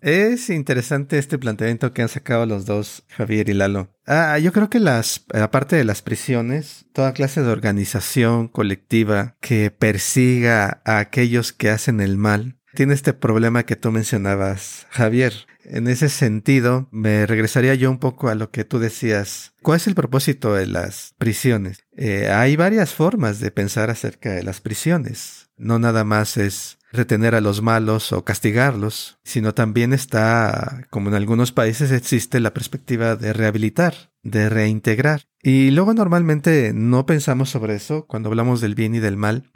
Es 0.00 0.50
interesante 0.50 1.18
este 1.18 1.38
planteamiento 1.38 1.92
que 1.92 2.02
han 2.02 2.08
sacado 2.08 2.46
los 2.46 2.66
dos, 2.66 3.04
Javier 3.08 3.48
y 3.48 3.54
Lalo. 3.54 3.90
Ah, 4.06 4.38
yo 4.38 4.52
creo 4.52 4.70
que 4.70 4.78
las, 4.78 5.24
aparte 5.34 5.76
de 5.76 5.84
las 5.84 6.02
prisiones, 6.02 6.86
toda 6.92 7.12
clase 7.12 7.42
de 7.42 7.50
organización 7.50 8.48
colectiva 8.48 9.36
que 9.40 9.70
persiga 9.70 10.82
a 10.84 10.98
aquellos 10.98 11.52
que 11.52 11.70
hacen 11.70 12.00
el 12.00 12.16
mal, 12.16 12.56
tiene 12.76 12.92
este 12.92 13.14
problema 13.14 13.64
que 13.64 13.74
tú 13.74 13.90
mencionabas, 13.90 14.86
Javier. 14.90 15.32
En 15.64 15.88
ese 15.88 16.10
sentido, 16.10 16.88
me 16.92 17.26
regresaría 17.26 17.74
yo 17.74 17.90
un 17.90 17.98
poco 17.98 18.28
a 18.28 18.34
lo 18.34 18.50
que 18.50 18.64
tú 18.64 18.78
decías. 18.78 19.54
¿Cuál 19.62 19.78
es 19.78 19.86
el 19.86 19.94
propósito 19.94 20.54
de 20.54 20.66
las 20.66 21.14
prisiones? 21.18 21.78
Eh, 21.96 22.28
hay 22.30 22.54
varias 22.54 22.92
formas 22.92 23.40
de 23.40 23.50
pensar 23.50 23.88
acerca 23.90 24.30
de 24.32 24.42
las 24.42 24.60
prisiones. 24.60 25.50
No 25.56 25.78
nada 25.78 26.04
más 26.04 26.36
es 26.36 26.78
retener 26.96 27.34
a 27.34 27.40
los 27.40 27.62
malos 27.62 28.12
o 28.12 28.24
castigarlos, 28.24 29.18
sino 29.22 29.54
también 29.54 29.92
está, 29.92 30.86
como 30.90 31.08
en 31.08 31.14
algunos 31.14 31.52
países 31.52 31.92
existe 31.92 32.40
la 32.40 32.52
perspectiva 32.52 33.16
de 33.16 33.32
rehabilitar, 33.32 33.94
de 34.22 34.48
reintegrar. 34.48 35.28
Y 35.42 35.70
luego 35.70 35.94
normalmente 35.94 36.72
no 36.74 37.06
pensamos 37.06 37.50
sobre 37.50 37.76
eso 37.76 38.06
cuando 38.06 38.28
hablamos 38.28 38.60
del 38.60 38.74
bien 38.74 38.94
y 38.94 38.98
del 38.98 39.16
mal. 39.16 39.50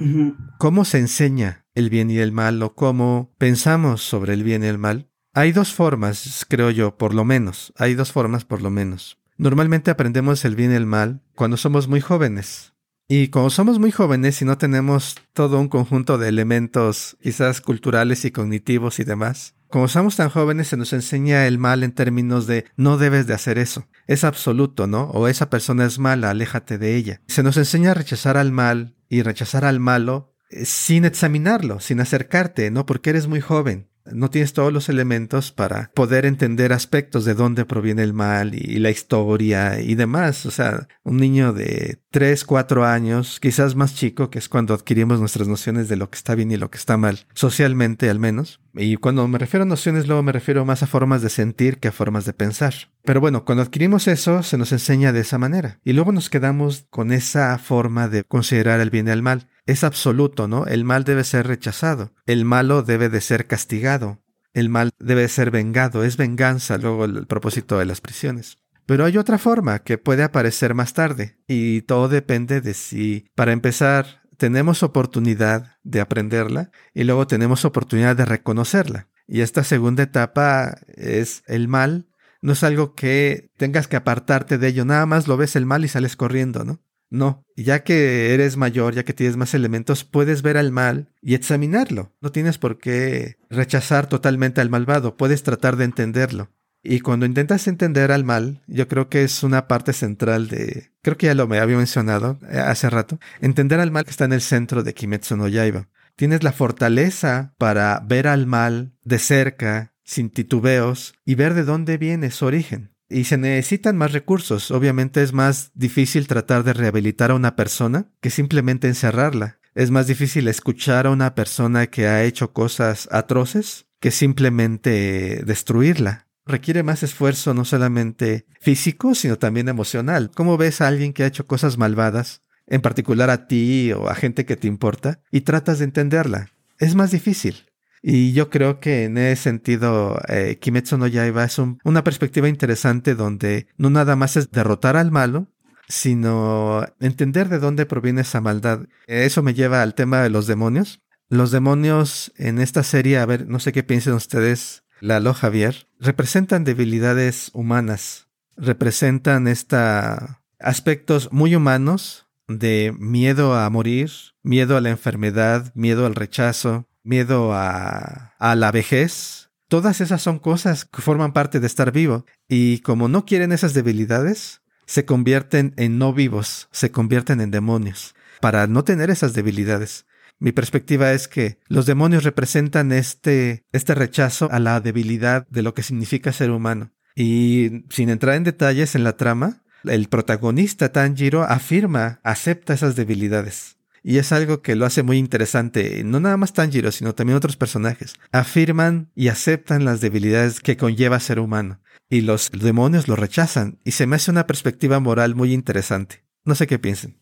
¿Cómo 0.59 0.85
se 0.85 0.99
enseña 0.99 1.67
el 1.75 1.91
bien 1.91 2.11
y 2.11 2.19
el 2.19 2.31
mal 2.31 2.63
o 2.63 2.75
cómo 2.75 3.35
pensamos 3.39 4.03
sobre 4.03 4.35
el 4.35 4.45
bien 4.45 4.63
y 4.63 4.69
el 4.69 4.79
mal? 4.79 5.09
Hay 5.33 5.53
dos 5.53 5.73
formas, 5.73 6.47
creo 6.49 6.71
yo, 6.71 6.97
por 6.97 7.15
lo 7.15 7.25
menos. 7.25 7.73
Hay 7.77 7.95
dos 7.95 8.13
formas 8.13 8.45
por 8.45 8.63
lo 8.63 8.71
menos. 8.71 9.19
Normalmente 9.37 9.91
aprendemos 9.91 10.45
el 10.45 10.55
bien 10.55 10.73
y 10.73 10.75
el 10.75 10.87
mal 10.87 11.23
cuando 11.35 11.57
somos 11.57 11.89
muy 11.89 12.01
jóvenes. 12.01 12.75
Y 13.13 13.27
como 13.27 13.51
somos 13.51 13.81
muy 13.81 13.91
jóvenes 13.91 14.41
y 14.41 14.45
no 14.45 14.57
tenemos 14.57 15.17
todo 15.33 15.59
un 15.59 15.67
conjunto 15.67 16.17
de 16.17 16.29
elementos 16.29 17.17
quizás 17.21 17.61
culturales 17.61 18.25
y 18.25 18.31
cognitivos 18.31 19.01
y 19.01 19.05
demás, 19.05 19.57
como 19.67 19.89
somos 19.89 20.15
tan 20.15 20.31
jóvenes 20.31 20.69
se 20.69 20.77
nos 20.77 20.93
enseña 20.93 21.49
el 21.49 21.59
mal 21.59 21.83
en 21.83 21.91
términos 21.91 22.47
de 22.47 22.67
no 22.77 22.99
debes 22.99 23.27
de 23.27 23.35
hacer 23.35 23.59
eso. 23.59 23.89
Es 24.07 24.23
absoluto, 24.23 24.87
¿no? 24.87 25.11
O 25.11 25.27
esa 25.27 25.51
persona 25.51 25.87
es 25.87 25.99
mala, 25.99 26.31
aléjate 26.31 26.79
de 26.79 26.95
ella. 26.95 27.21
Se 27.27 27.43
nos 27.43 27.57
enseña 27.57 27.91
a 27.91 27.95
rechazar 27.95 28.37
al 28.37 28.53
mal 28.53 28.95
y 29.09 29.23
rechazar 29.23 29.65
al 29.65 29.81
malo 29.81 30.37
eh, 30.49 30.65
sin 30.65 31.05
examinarlo, 31.05 31.81
sin 31.81 31.99
acercarte, 31.99 32.71
¿no? 32.71 32.87
Porque 32.87 33.11
eres 33.11 33.27
muy 33.27 33.41
joven 33.41 33.90
no 34.07 34.31
tienes 34.31 34.53
todos 34.53 34.73
los 34.73 34.89
elementos 34.89 35.53
para 35.53 35.91
poder 35.95 36.27
entender 36.27 36.73
aspectos 36.73 37.25
de 37.25 37.35
dónde 37.35 37.65
proviene 37.65 38.03
el 38.03 38.13
mal 38.13 38.55
y, 38.55 38.79
la 38.79 38.91
historia 38.91 39.81
y 39.81 39.95
demás. 39.95 40.47
O 40.47 40.51
sea, 40.51 40.89
un 41.03 41.19
niño 41.19 41.53
de 41.53 42.01
3, 42.11 42.45
4 42.45 42.85
años, 42.85 43.41
quizás 43.41 43.75
más 43.75 43.95
chico, 43.95 44.31
que 44.31 44.39
es 44.39 44.49
cuando 44.49 44.75
adquirimos 44.75 45.21
nuestras 45.21 45.49
nociones 45.49 45.89
de 45.89 45.97
lo 45.97 46.11
que 46.11 46.17
está 46.17 46.35
bien 46.35 46.51
y 46.51 46.57
lo 46.57 46.71
que 46.71 46.79
está 46.79 46.97
mal, 46.97 47.27
socialmente 47.35 48.11
al 48.11 48.19
menos. 48.19 48.61
Y 48.75 48.97
cuando 48.97 49.27
me 49.29 49.39
refiero 49.39 49.65
a 49.65 49.67
nociones, 49.67 50.07
luego 50.07 50.23
me 50.23 50.33
refiero 50.33 50.65
más 50.65 50.83
a 50.83 50.87
formas 50.87 51.23
de 51.23 51.31
sentir 51.31 51.79
que 51.79 51.89
a 51.89 51.93
formas 51.93 52.25
de 52.25 52.33
pensar. 52.33 52.75
Pero 53.03 53.21
bueno, 53.21 53.45
cuando 53.45 53.63
adquirimos 53.63 54.09
eso, 54.09 54.43
se 54.43 54.59
nos 54.59 54.73
enseña 54.73 55.13
de 55.13 55.21
esa 55.21 55.39
manera. 55.39 55.81
Y 55.85 55.93
luego 55.93 56.13
nos 56.13 56.31
quedamos 56.31 56.87
con 56.91 57.13
esa 57.13 57.57
forma 57.59 58.09
de 58.09 58.25
considerar 58.25 58.81
el 58.81 58.91
bien 58.91 59.09
y 59.09 59.11
el 59.11 59.23
mal 59.23 59.49
es 59.67 59.85
absoluto, 59.85 60.49
¿no? 60.49 60.67
El 60.67 60.85
mal 60.85 61.05
debe 61.05 61.25
ser 61.25 61.47
rechazado, 61.47 62.13
el 62.27 62.45
malo 62.45 62.83
debe 62.83 63.09
de 63.09 63.21
ser 63.21 63.47
castigado, 63.47 64.21
el 64.53 64.69
mal 64.69 64.91
debe 64.99 65.29
ser 65.29 65.51
vengado, 65.51 66.05
es 66.05 66.17
venganza 66.17 66.79
luego 66.79 67.05
el 67.05 67.27
propósito 67.27 67.79
de 67.79 67.87
las 67.87 68.01
prisiones. 68.01 68.59
Pero 68.87 69.05
hay 69.05 69.17
otra 69.19 69.39
forma 69.39 69.79
que 69.81 69.99
puede 69.99 70.25
aparecer 70.25 70.75
más 70.75 70.95
tarde, 70.95 71.39
y 71.47 71.83
todo 71.83 72.09
depende 72.09 72.61
de 72.61 72.75
si, 72.75 73.27
para 73.37 73.53
empezar, 73.53 74.20
tenemos 74.41 74.83
oportunidad 74.83 75.77
de 75.83 76.01
aprenderla 76.01 76.71
y 76.95 77.05
luego 77.05 77.27
tenemos 77.27 77.67
oportunidad 77.67 78.17
de 78.17 78.25
reconocerla. 78.25 79.09
Y 79.27 79.43
esta 79.43 79.65
segunda 79.65 80.03
etapa 80.03 80.79
es 80.89 81.43
el 81.47 81.69
mal, 81.69 82.09
no 82.41 82.55
es 82.55 82.65
algo 82.65 82.95
que 82.95 83.51
tengas 83.59 83.87
que 83.87 83.97
apartarte 83.97 84.57
de 84.57 84.69
ello, 84.69 84.87
nada 84.87 85.05
más 85.05 85.29
lo 85.29 85.37
ves 85.37 85.57
el 85.57 85.67
mal 85.67 85.85
y 85.85 85.89
sales 85.89 86.17
corriendo, 86.17 86.65
¿no? 86.65 86.81
No, 87.11 87.45
ya 87.55 87.85
que 87.85 88.33
eres 88.33 88.57
mayor, 88.57 88.95
ya 88.95 89.05
que 89.05 89.13
tienes 89.13 89.37
más 89.37 89.53
elementos, 89.53 90.05
puedes 90.05 90.41
ver 90.41 90.57
al 90.57 90.73
mal 90.73 91.13
y 91.21 91.35
examinarlo. 91.35 92.17
No 92.23 92.33
tienes 92.33 92.57
por 92.57 92.79
qué 92.79 93.37
rechazar 93.51 94.09
totalmente 94.09 94.63
al 94.63 94.71
malvado, 94.71 95.19
puedes 95.19 95.43
tratar 95.43 95.77
de 95.77 95.85
entenderlo. 95.85 96.51
Y 96.83 97.01
cuando 97.01 97.27
intentas 97.27 97.69
entender 97.69 98.11
al 98.11 98.25
mal, 98.25 98.63
yo 98.67 98.89
creo 98.89 99.09
que 99.09 99.23
es 99.23 99.43
una 99.43 99.69
parte 99.69 99.93
central 99.93 100.49
de, 100.49 100.91
creo 101.03 101.19
que 101.19 101.27
ya 101.27 101.35
lo 101.35 101.47
me 101.47 101.59
había 101.59 101.77
mencionado 101.77 102.39
eh, 102.51 102.59
hace 102.59 102.89
rato, 102.89 103.19
entender 103.41 103.81
al 103.81 103.91
mal 103.91 104.05
que 104.05 104.11
está 104.11 104.25
en 104.25 104.33
el 104.33 104.41
centro 104.41 104.83
de 104.83 104.95
Kimetsu 104.95 105.37
no 105.37 105.47
Yaiba. 105.47 105.89
Tienes 106.17 106.43
la 106.43 106.53
fortaleza 106.53 107.55
para 107.59 108.03
ver 108.07 108.27
al 108.27 108.47
mal 108.47 108.93
de 109.05 109.19
cerca, 109.19 109.93
sin 110.05 110.31
titubeos, 110.31 111.15
y 111.25 111.35
ver 111.35 111.55
de 111.55 111.65
dónde 111.65 111.99
viene 111.99 112.31
su 112.31 112.47
origen. 112.47 112.91
Y 113.09 113.25
se 113.25 113.37
necesitan 113.37 113.97
más 113.97 114.13
recursos. 114.13 114.71
Obviamente 114.71 115.23
es 115.23 115.33
más 115.33 115.73
difícil 115.75 116.29
tratar 116.29 116.63
de 116.63 116.73
rehabilitar 116.73 117.31
a 117.31 117.35
una 117.35 117.57
persona 117.57 118.07
que 118.21 118.31
simplemente 118.31 118.87
encerrarla. 118.87 119.59
Es 119.75 119.91
más 119.91 120.07
difícil 120.07 120.49
escuchar 120.49 121.07
a 121.07 121.11
una 121.11 121.35
persona 121.35 121.89
que 121.89 122.07
ha 122.07 122.23
hecho 122.23 122.53
cosas 122.53 123.09
atroces 123.11 123.87
que 123.99 124.11
simplemente 124.11 125.43
destruirla. 125.45 126.30
Requiere 126.51 126.83
más 126.83 127.05
esfuerzo 127.05 127.55
no 127.55 127.65
solamente 127.65 128.45
físico, 128.61 129.15
sino 129.15 129.39
también 129.39 129.69
emocional. 129.69 130.33
¿Cómo 130.35 130.57
ves 130.57 130.81
a 130.81 130.89
alguien 130.89 131.13
que 131.13 131.23
ha 131.23 131.29
hecho 131.29 131.47
cosas 131.47 131.79
malvadas, 131.79 132.43
en 132.67 132.81
particular 132.81 133.31
a 133.31 133.47
ti 133.47 133.93
o 133.93 134.09
a 134.09 134.17
gente 134.17 134.45
que 134.45 134.57
te 134.57 134.67
importa, 134.67 135.21
y 135.31 135.43
tratas 135.43 135.79
de 135.79 135.85
entenderla? 135.85 136.51
Es 136.79 136.97
más 136.97 137.13
difícil. 137.13 137.67
Y 138.03 138.33
yo 138.33 138.51
creo 138.51 138.81
que 138.81 139.05
en 139.05 139.17
ese 139.17 139.43
sentido, 139.43 140.21
eh, 140.27 140.59
Kimetsu 140.61 140.99
no 140.99 141.07
Yaiba 141.07 141.45
es 141.45 141.59
una 141.59 142.03
perspectiva 142.03 142.49
interesante 142.49 143.15
donde 143.15 143.69
no 143.77 143.91
nada 143.91 144.17
más 144.17 144.37
es 144.37 144.51
derrotar 144.51 144.97
al 144.97 145.13
malo, 145.13 145.47
sino 145.89 146.85
entender 146.99 147.49
de 147.49 147.61
dónde 147.61 147.87
proviene 147.87 148.23
esa 148.23 148.41
maldad. 148.41 148.87
Eso 149.07 149.43
me 149.43 149.55
lleva 149.55 149.83
al 149.83 149.95
tema 149.95 150.21
de 150.23 150.31
los 150.31 150.47
demonios. 150.49 151.01
Los 151.29 151.53
demonios 151.53 152.33
en 152.39 152.59
esta 152.59 152.83
serie, 152.83 153.19
a 153.19 153.27
ver, 153.27 153.47
no 153.47 153.61
sé 153.61 153.73
qué 153.73 153.85
piensen 153.85 154.15
ustedes, 154.15 154.83
Lalo 155.01 155.35
Javier, 155.35 155.87
representan 155.99 156.65
debilidades 156.65 157.51
humanas, 157.55 158.29
representan 158.57 159.49
esta 159.49 160.43
aspectos 160.59 161.33
muy 161.33 161.55
humanos 161.55 162.27
de 162.47 162.95
miedo 162.99 163.55
a 163.55 163.69
morir, 163.71 164.11
miedo 164.43 164.77
a 164.77 164.81
la 164.81 164.91
enfermedad, 164.91 165.73
miedo 165.75 166.07
al 166.07 166.15
rechazo, 166.15 166.87
miedo 167.03 167.53
a, 167.55 168.35
a 168.39 168.55
la 168.57 168.71
vejez. 168.73 169.51
Todas 169.69 170.01
esas 170.01 170.21
son 170.21 170.39
cosas 170.39 170.85
que 170.85 171.01
forman 171.01 171.33
parte 171.33 171.61
de 171.61 171.67
estar 171.67 171.93
vivo. 171.93 172.27
Y 172.49 172.81
como 172.81 173.09
no 173.09 173.25
quieren 173.25 173.53
esas 173.53 173.73
debilidades, 173.73 174.63
se 174.87 175.05
convierten 175.05 175.73
en 175.77 175.99
no 175.99 176.13
vivos, 176.13 176.69
se 176.73 176.91
convierten 176.91 177.41
en 177.41 177.53
demonios, 177.53 178.17
para 178.41 178.67
no 178.67 178.83
tener 178.83 179.09
esas 179.09 179.35
debilidades. 179.35 180.05
Mi 180.39 180.53
perspectiva 180.53 181.13
es 181.13 181.29
que 181.29 181.59
los 181.69 181.87
demonios 181.87 182.25
representan 182.25 182.93
este, 182.93 183.65
este 183.73 183.95
rechazo 183.95 184.51
a 184.51 184.59
la 184.59 184.81
debilidad 184.81 185.47
de 185.49 185.63
lo 185.63 185.75
que 185.75 185.83
significa 185.83 186.33
ser 186.33 186.51
humano. 186.51 186.93
Y 187.15 187.85
sin 187.91 188.09
entrar 188.09 188.37
en 188.37 188.45
detalles 188.45 188.95
en 188.95 189.05
la 189.05 189.17
trama, 189.17 189.63
el 189.85 190.09
protagonista 190.09 190.93
Tanjiro 190.93 191.43
afirma, 191.43 192.21
acepta 192.23 192.75
esas 192.75 192.97
debilidades. 192.97 193.77
Y 194.03 194.19
es 194.19 194.33
algo 194.33 194.63
que 194.63 194.77
lo 194.77 194.87
hace 194.87 195.03
muy 195.03 195.19
interesante, 195.19 196.03
no 196.05 196.21
nada 196.21 196.39
más 196.39 196.55
Tanjiro, 196.55 196.91
sino 196.91 197.15
también 197.15 197.37
otros 197.37 197.57
personajes. 197.57 198.15
Afirman 198.33 199.11
y 199.15 199.29
aceptan 199.29 199.85
las 199.85 200.01
debilidades 200.01 200.61
que 200.61 200.77
conlleva 200.77 201.21
ser 201.21 201.39
humano. 201.39 201.81
Y 202.09 202.23
los 202.23 202.51
demonios 202.51 203.09
lo 203.09 203.17
rechazan. 203.17 203.79
Y 203.85 203.93
se 203.93 204.07
me 204.07 204.17
hace 204.17 204.31
una 204.31 204.47
perspectiva 204.47 205.01
moral 205.01 205.35
muy 205.35 205.53
interesante. 205.53 206.25
No 206.45 206.55
sé 206.55 206.67
qué 206.67 206.79
piensen. 206.79 207.19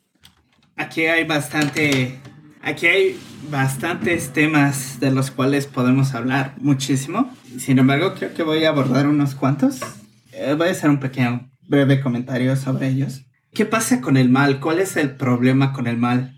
Aquí 0.77 1.07
hay 1.07 1.25
bastante 1.25 2.21
Aquí 2.63 2.87
hay 2.87 3.21
bastantes 3.51 4.33
temas 4.33 5.01
de 5.01 5.11
los 5.11 5.31
cuales 5.31 5.67
podemos 5.67 6.15
hablar 6.15 6.55
muchísimo. 6.59 7.33
Sin 7.59 7.79
embargo, 7.79 8.15
creo 8.15 8.35
que 8.35 8.43
voy 8.43 8.65
a 8.65 8.71
abordar 8.71 9.07
unos 9.07 9.35
cuantos. 9.35 9.81
Eh, 10.33 10.55
voy 10.57 10.69
a 10.69 10.73
hacer 10.73 10.91
un 10.91 11.01
pequeño, 11.01 11.51
breve 11.63 12.01
comentario 12.01 12.57
sobre 12.57 12.89
ellos. 12.89 13.25
¿Qué 13.55 13.65
pasa 13.65 14.01
con 14.01 14.17
el 14.17 14.29
mal? 14.29 14.61
¿Cuál 14.61 14.81
es 14.81 14.97
el 14.97 15.17
problema 15.17 15.73
con 15.73 15.87
el 15.87 15.97
mal? 15.97 16.37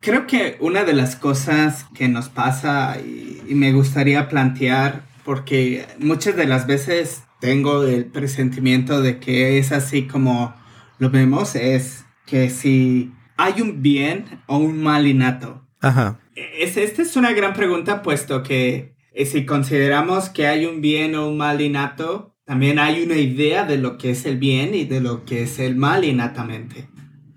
Creo 0.00 0.26
que 0.26 0.56
una 0.60 0.84
de 0.84 0.92
las 0.92 1.16
cosas 1.16 1.86
que 1.94 2.08
nos 2.08 2.28
pasa 2.28 2.98
y, 3.00 3.42
y 3.48 3.54
me 3.54 3.72
gustaría 3.72 4.28
plantear, 4.28 5.02
porque 5.24 5.86
muchas 5.98 6.36
de 6.36 6.46
las 6.46 6.66
veces 6.66 7.24
tengo 7.40 7.84
el 7.84 8.06
presentimiento 8.06 9.02
de 9.02 9.18
que 9.18 9.58
es 9.58 9.72
así 9.72 10.06
como 10.06 10.54
lo 10.98 11.10
vemos, 11.10 11.54
es 11.56 12.04
que 12.24 12.50
si 12.50 13.12
¿Hay 13.36 13.60
un 13.60 13.82
bien 13.82 14.42
o 14.46 14.58
un 14.58 14.82
mal 14.82 15.06
innato? 15.06 15.66
Ajá. 15.80 16.20
Es, 16.34 16.76
esta 16.76 17.02
es 17.02 17.16
una 17.16 17.32
gran 17.32 17.54
pregunta, 17.54 18.02
puesto 18.02 18.42
que 18.42 18.94
eh, 19.12 19.26
si 19.26 19.46
consideramos 19.46 20.28
que 20.28 20.46
hay 20.46 20.66
un 20.66 20.80
bien 20.80 21.14
o 21.14 21.28
un 21.28 21.36
mal 21.38 21.60
innato, 21.60 22.34
también 22.44 22.78
hay 22.78 23.02
una 23.02 23.16
idea 23.16 23.64
de 23.64 23.78
lo 23.78 23.98
que 23.98 24.10
es 24.10 24.24
el 24.24 24.38
bien 24.38 24.74
y 24.74 24.84
de 24.84 25.00
lo 25.00 25.24
que 25.24 25.42
es 25.42 25.58
el 25.58 25.76
mal 25.76 26.04
innatamente. 26.04 26.88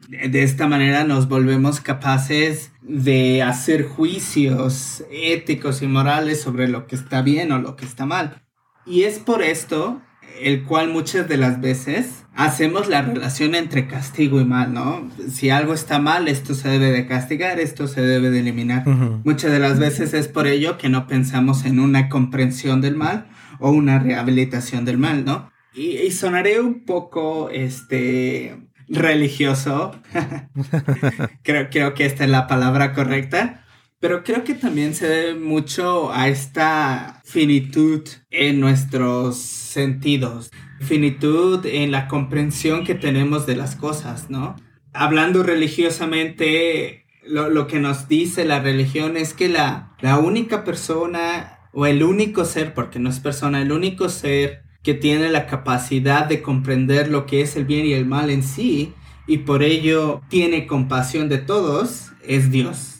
De 0.09 0.43
esta 0.43 0.67
manera 0.67 1.03
nos 1.03 1.27
volvemos 1.27 1.81
capaces 1.81 2.71
de 2.81 3.43
hacer 3.43 3.83
juicios 3.83 5.03
éticos 5.11 5.81
y 5.81 5.87
morales 5.87 6.41
sobre 6.41 6.67
lo 6.67 6.87
que 6.87 6.95
está 6.95 7.21
bien 7.21 7.51
o 7.51 7.59
lo 7.59 7.75
que 7.75 7.85
está 7.85 8.05
mal. 8.05 8.43
Y 8.85 9.03
es 9.03 9.19
por 9.19 9.43
esto 9.43 10.01
el 10.41 10.63
cual 10.63 10.89
muchas 10.89 11.27
de 11.27 11.37
las 11.37 11.61
veces 11.61 12.25
hacemos 12.35 12.87
la 12.87 13.01
relación 13.01 13.55
entre 13.55 13.87
castigo 13.87 14.39
y 14.39 14.45
mal, 14.45 14.73
¿no? 14.73 15.09
Si 15.29 15.49
algo 15.49 15.73
está 15.73 15.99
mal, 15.99 16.27
esto 16.27 16.53
se 16.53 16.69
debe 16.69 16.91
de 16.91 17.05
castigar, 17.05 17.59
esto 17.59 17.87
se 17.87 18.01
debe 18.01 18.29
de 18.29 18.39
eliminar. 18.39 18.87
Muchas 18.87 19.51
de 19.51 19.59
las 19.59 19.79
veces 19.79 20.13
es 20.13 20.27
por 20.27 20.47
ello 20.47 20.77
que 20.77 20.89
no 20.89 21.07
pensamos 21.07 21.65
en 21.65 21.79
una 21.79 22.09
comprensión 22.09 22.81
del 22.81 22.95
mal 22.95 23.27
o 23.59 23.71
una 23.71 23.99
rehabilitación 23.99 24.85
del 24.85 24.97
mal, 24.97 25.25
¿no? 25.25 25.51
Y, 25.73 26.09
sonaré 26.11 26.59
un 26.59 26.85
poco, 26.85 27.49
este, 27.51 28.57
religioso. 28.87 29.91
creo, 31.43 31.69
creo 31.69 31.93
que 31.93 32.05
esta 32.05 32.23
es 32.23 32.29
la 32.29 32.47
palabra 32.47 32.93
correcta. 32.93 33.65
Pero 33.99 34.23
creo 34.23 34.45
que 34.45 34.53
también 34.53 34.95
se 34.95 35.07
debe 35.09 35.35
mucho 35.39 36.13
a 36.13 36.29
esta 36.29 37.21
finitud 37.25 38.07
en 38.31 38.61
nuestros 38.61 39.35
sentidos, 39.37 40.51
finitud 40.79 41.65
en 41.65 41.91
la 41.91 42.07
comprensión 42.07 42.85
que 42.85 42.95
tenemos 42.95 43.45
de 43.45 43.57
las 43.57 43.75
cosas, 43.75 44.29
¿no? 44.29 44.55
Hablando 44.93 45.43
religiosamente, 45.43 47.07
lo, 47.25 47.67
que 47.67 47.79
nos 47.79 48.07
dice 48.07 48.45
la 48.45 48.61
religión 48.61 49.17
es 49.17 49.33
que 49.33 49.49
la, 49.49 49.95
la 49.99 50.17
única 50.17 50.63
persona 50.63 51.59
o 51.73 51.85
el 51.85 52.01
único 52.01 52.45
ser, 52.45 52.73
porque 52.73 52.99
no 52.99 53.09
es 53.09 53.19
persona, 53.19 53.61
el 53.61 53.73
único 53.73 54.07
ser 54.07 54.63
que 54.81 54.93
tiene 54.93 55.29
la 55.29 55.45
capacidad 55.45 56.25
de 56.25 56.41
comprender 56.41 57.09
lo 57.09 57.25
que 57.25 57.41
es 57.41 57.57
el 57.57 57.65
bien 57.65 57.85
y 57.85 57.91
el 57.91 58.05
mal 58.05 58.29
en 58.29 58.43
sí 58.43 58.93
y 59.27 59.39
por 59.39 59.61
ello 59.61 60.21
tiene 60.29 60.67
compasión 60.67 61.27
de 61.27 61.39
todos 61.39 62.13
es 62.25 62.49
Dios 62.49 62.98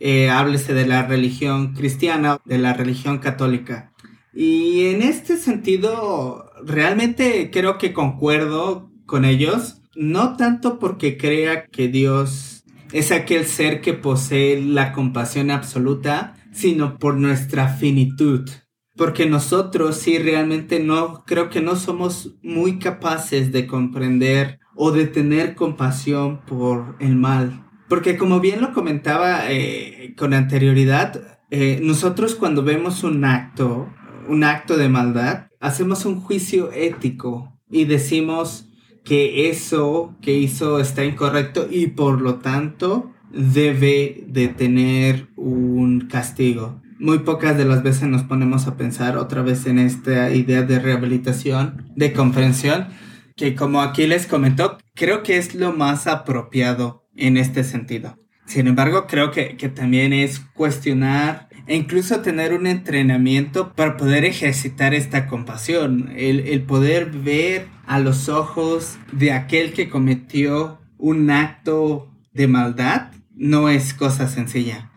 eh, 0.00 0.30
háblese 0.30 0.74
de 0.74 0.86
la 0.86 1.06
religión 1.06 1.74
cristiana, 1.74 2.38
de 2.44 2.58
la 2.58 2.72
religión 2.72 3.18
católica. 3.18 3.92
Y 4.32 4.86
en 4.86 5.02
este 5.02 5.36
sentido, 5.36 6.50
realmente 6.64 7.50
creo 7.52 7.78
que 7.78 7.92
concuerdo 7.92 8.90
con 9.06 9.24
ellos, 9.24 9.82
no 9.96 10.36
tanto 10.36 10.78
porque 10.78 11.16
crea 11.16 11.66
que 11.66 11.88
Dios 11.88 12.58
es 12.92 13.10
aquel 13.10 13.46
ser 13.46 13.80
que 13.80 13.94
posee 13.94 14.62
la 14.62 14.92
compasión 14.92 15.50
absoluta, 15.50 16.36
sino 16.52 16.98
por 16.98 17.16
nuestra 17.16 17.68
finitud. 17.68 18.48
Porque 18.96 19.26
nosotros 19.26 19.96
sí 19.96 20.18
realmente 20.18 20.80
no, 20.80 21.24
creo 21.24 21.50
que 21.50 21.60
no 21.60 21.76
somos 21.76 22.36
muy 22.42 22.78
capaces 22.78 23.52
de 23.52 23.66
comprender 23.66 24.58
o 24.74 24.90
de 24.90 25.06
tener 25.06 25.54
compasión 25.54 26.40
por 26.46 26.96
el 27.00 27.16
mal. 27.16 27.67
Porque 27.88 28.16
como 28.16 28.40
bien 28.40 28.60
lo 28.60 28.72
comentaba 28.72 29.50
eh, 29.50 30.14
con 30.16 30.34
anterioridad, 30.34 31.38
eh, 31.50 31.80
nosotros 31.82 32.34
cuando 32.34 32.62
vemos 32.62 33.02
un 33.02 33.24
acto, 33.24 33.88
un 34.28 34.44
acto 34.44 34.76
de 34.76 34.88
maldad, 34.88 35.46
hacemos 35.60 36.04
un 36.04 36.20
juicio 36.20 36.70
ético 36.72 37.58
y 37.70 37.86
decimos 37.86 38.68
que 39.04 39.48
eso 39.48 40.14
que 40.20 40.34
hizo 40.34 40.80
está 40.80 41.04
incorrecto 41.04 41.66
y 41.70 41.86
por 41.88 42.20
lo 42.20 42.36
tanto 42.36 43.12
debe 43.30 44.24
de 44.28 44.48
tener 44.48 45.28
un 45.36 46.08
castigo. 46.08 46.82
Muy 46.98 47.20
pocas 47.20 47.56
de 47.56 47.64
las 47.64 47.82
veces 47.82 48.08
nos 48.08 48.24
ponemos 48.24 48.66
a 48.66 48.76
pensar 48.76 49.16
otra 49.16 49.42
vez 49.42 49.66
en 49.66 49.78
esta 49.78 50.30
idea 50.34 50.62
de 50.62 50.78
rehabilitación, 50.78 51.90
de 51.96 52.12
comprensión, 52.12 52.88
que 53.36 53.54
como 53.54 53.80
aquí 53.80 54.06
les 54.06 54.26
comentó, 54.26 54.78
creo 54.94 55.22
que 55.22 55.38
es 55.38 55.54
lo 55.54 55.72
más 55.72 56.06
apropiado 56.06 57.07
en 57.18 57.36
este 57.36 57.64
sentido. 57.64 58.16
Sin 58.46 58.66
embargo, 58.66 59.06
creo 59.06 59.30
que, 59.30 59.54
también 59.74 60.14
es 60.14 60.40
cuestionar 60.40 61.48
e 61.66 61.76
incluso 61.76 62.20
tener 62.20 62.54
un 62.54 62.66
entrenamiento 62.66 63.74
para 63.74 63.98
poder 63.98 64.24
ejercitar 64.24 64.94
esta 64.94 65.26
compasión, 65.26 66.10
el, 66.16 66.62
poder 66.62 67.10
ver 67.10 67.66
a 67.86 67.98
los 67.98 68.30
ojos 68.30 68.96
de 69.12 69.32
aquel 69.32 69.74
que 69.74 69.90
cometió 69.90 70.78
un 70.96 71.30
acto 71.30 72.10
de 72.32 72.48
maldad 72.48 73.12
no 73.34 73.68
es 73.68 73.92
cosa 73.92 74.28
sencilla. 74.28 74.90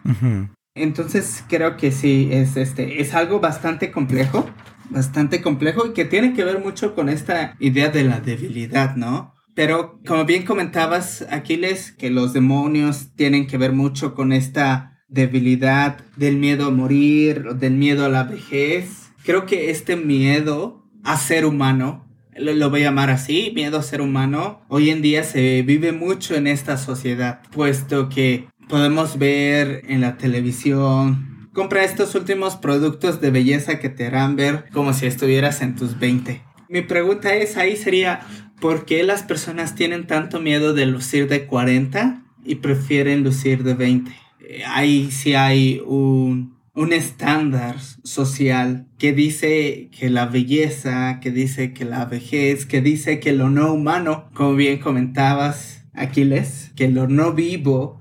Entonces 0.73 1.43
creo 1.49 1.75
que 1.75 1.91
sí, 1.91 2.29
es, 2.31 2.55
este, 2.55 3.01
es 3.01 3.13
algo 3.13 3.41
bastante 3.41 3.91
complejo, 3.91 4.49
bastante 4.89 5.41
complejo 5.41 5.87
y 5.87 5.93
que 5.93 6.05
tiene 6.05 6.33
que 6.33 6.45
ver 6.45 6.59
mucho 6.63 6.95
con 6.95 7.09
esta 7.09 7.55
idea 7.59 7.89
de 7.89 8.05
la 8.05 8.21
debilidad, 8.21 8.95
¿no? 8.95 9.33
Pero 9.53 9.99
como 10.05 10.25
bien 10.25 10.43
comentabas, 10.43 11.25
Aquiles, 11.29 11.91
que 11.91 12.09
los 12.09 12.33
demonios 12.33 13.13
tienen 13.15 13.47
que 13.47 13.57
ver 13.57 13.73
mucho 13.73 14.13
con 14.13 14.31
esta 14.31 14.91
debilidad 15.07 15.97
del 16.15 16.37
miedo 16.37 16.67
a 16.67 16.71
morir, 16.71 17.55
del 17.55 17.73
miedo 17.73 18.05
a 18.05 18.09
la 18.09 18.23
vejez. 18.23 19.11
Creo 19.23 19.45
que 19.45 19.69
este 19.69 19.97
miedo 19.97 20.85
a 21.03 21.17
ser 21.17 21.45
humano, 21.45 22.07
lo, 22.35 22.69
voy 22.69 22.81
a 22.81 22.85
llamar 22.85 23.09
así, 23.09 23.51
miedo 23.53 23.77
a 23.77 23.83
ser 23.83 24.01
humano, 24.01 24.61
hoy 24.69 24.89
en 24.89 25.01
día 25.01 25.23
se 25.23 25.61
vive 25.63 25.91
mucho 25.91 26.35
en 26.35 26.47
esta 26.47 26.77
sociedad, 26.77 27.41
puesto 27.51 28.09
que 28.09 28.47
podemos 28.69 29.19
ver 29.19 29.83
en 29.87 29.99
la 29.99 30.17
televisión, 30.17 31.49
compra 31.53 31.83
estos 31.83 32.15
últimos 32.15 32.55
productos 32.55 33.19
de 33.19 33.31
belleza 33.31 33.79
que 33.79 33.89
te 33.89 34.07
harán 34.07 34.35
ver 34.35 34.65
como 34.71 34.93
si 34.93 35.07
estuvieras 35.07 35.61
en 35.61 35.75
tus 35.75 35.99
20. 35.99 36.41
Mi 36.71 36.81
pregunta 36.81 37.35
es, 37.35 37.57
ahí 37.57 37.75
sería, 37.75 38.21
¿Por 38.61 38.85
qué 38.85 39.03
las 39.03 39.23
personas 39.23 39.73
tienen 39.73 40.05
tanto 40.05 40.39
miedo 40.39 40.75
de 40.75 40.85
lucir 40.85 41.27
de 41.27 41.47
40 41.47 42.21
y 42.45 42.55
prefieren 42.55 43.23
lucir 43.23 43.63
de 43.63 43.73
20? 43.73 44.11
Eh, 44.39 44.61
ahí 44.67 45.09
sí 45.09 45.33
hay 45.33 45.81
un, 45.83 46.55
un 46.75 46.93
estándar 46.93 47.77
social 48.03 48.85
que 48.99 49.13
dice 49.13 49.89
que 49.97 50.11
la 50.11 50.27
belleza, 50.27 51.19
que 51.19 51.31
dice 51.31 51.73
que 51.73 51.85
la 51.85 52.05
vejez, 52.05 52.67
que 52.67 52.81
dice 52.81 53.19
que 53.19 53.33
lo 53.33 53.49
no 53.49 53.73
humano, 53.73 54.29
como 54.35 54.53
bien 54.53 54.77
comentabas, 54.77 55.83
Aquiles, 55.93 56.71
que 56.75 56.87
lo 56.87 57.07
no 57.07 57.33
vivo 57.33 57.99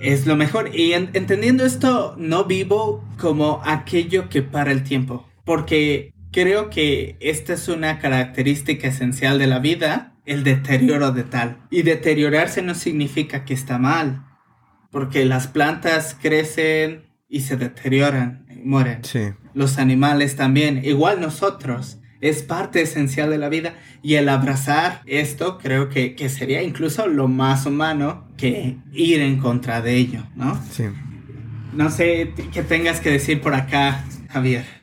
es 0.00 0.26
lo 0.26 0.36
mejor. 0.36 0.74
Y 0.74 0.94
entendiendo 0.94 1.66
esto 1.66 2.16
no 2.18 2.46
vivo 2.46 3.04
como 3.20 3.60
aquello 3.62 4.30
que 4.30 4.42
para 4.42 4.72
el 4.72 4.82
tiempo. 4.84 5.28
Porque 5.44 6.11
creo 6.32 6.70
que 6.70 7.16
esta 7.20 7.52
es 7.52 7.68
una 7.68 7.98
característica 7.98 8.88
esencial 8.88 9.38
de 9.38 9.46
la 9.46 9.58
vida, 9.58 10.14
el 10.24 10.42
deterioro 10.42 11.12
de 11.12 11.24
tal. 11.24 11.58
Y 11.70 11.82
deteriorarse 11.82 12.62
no 12.62 12.74
significa 12.74 13.44
que 13.44 13.54
está 13.54 13.78
mal. 13.78 14.24
Porque 14.90 15.24
las 15.24 15.46
plantas 15.46 16.16
crecen, 16.20 17.12
y 17.32 17.40
se 17.40 17.56
deterioran, 17.56 18.44
y 18.50 18.56
mueren. 18.56 19.02
Sí. 19.04 19.30
Los 19.54 19.78
animales 19.78 20.36
también, 20.36 20.84
igual 20.84 21.20
nosotros. 21.20 21.98
Es 22.20 22.42
parte 22.42 22.82
esencial 22.82 23.30
de 23.30 23.38
la 23.38 23.48
vida 23.48 23.74
y 24.00 24.14
el 24.14 24.28
abrazar 24.28 25.00
esto 25.06 25.58
creo 25.58 25.88
que, 25.88 26.14
que 26.14 26.28
sería 26.28 26.62
incluso 26.62 27.08
lo 27.08 27.26
más 27.26 27.66
humano 27.66 28.28
que 28.36 28.76
ir 28.92 29.20
en 29.20 29.38
contra 29.38 29.80
de 29.80 29.96
ello, 29.96 30.24
¿no? 30.36 30.62
Sí. 30.70 30.84
No 31.72 31.90
sé 31.90 32.32
qué 32.52 32.62
tengas 32.62 33.00
que 33.00 33.10
decir 33.10 33.40
por 33.40 33.54
acá, 33.54 34.04
Javier. 34.28 34.81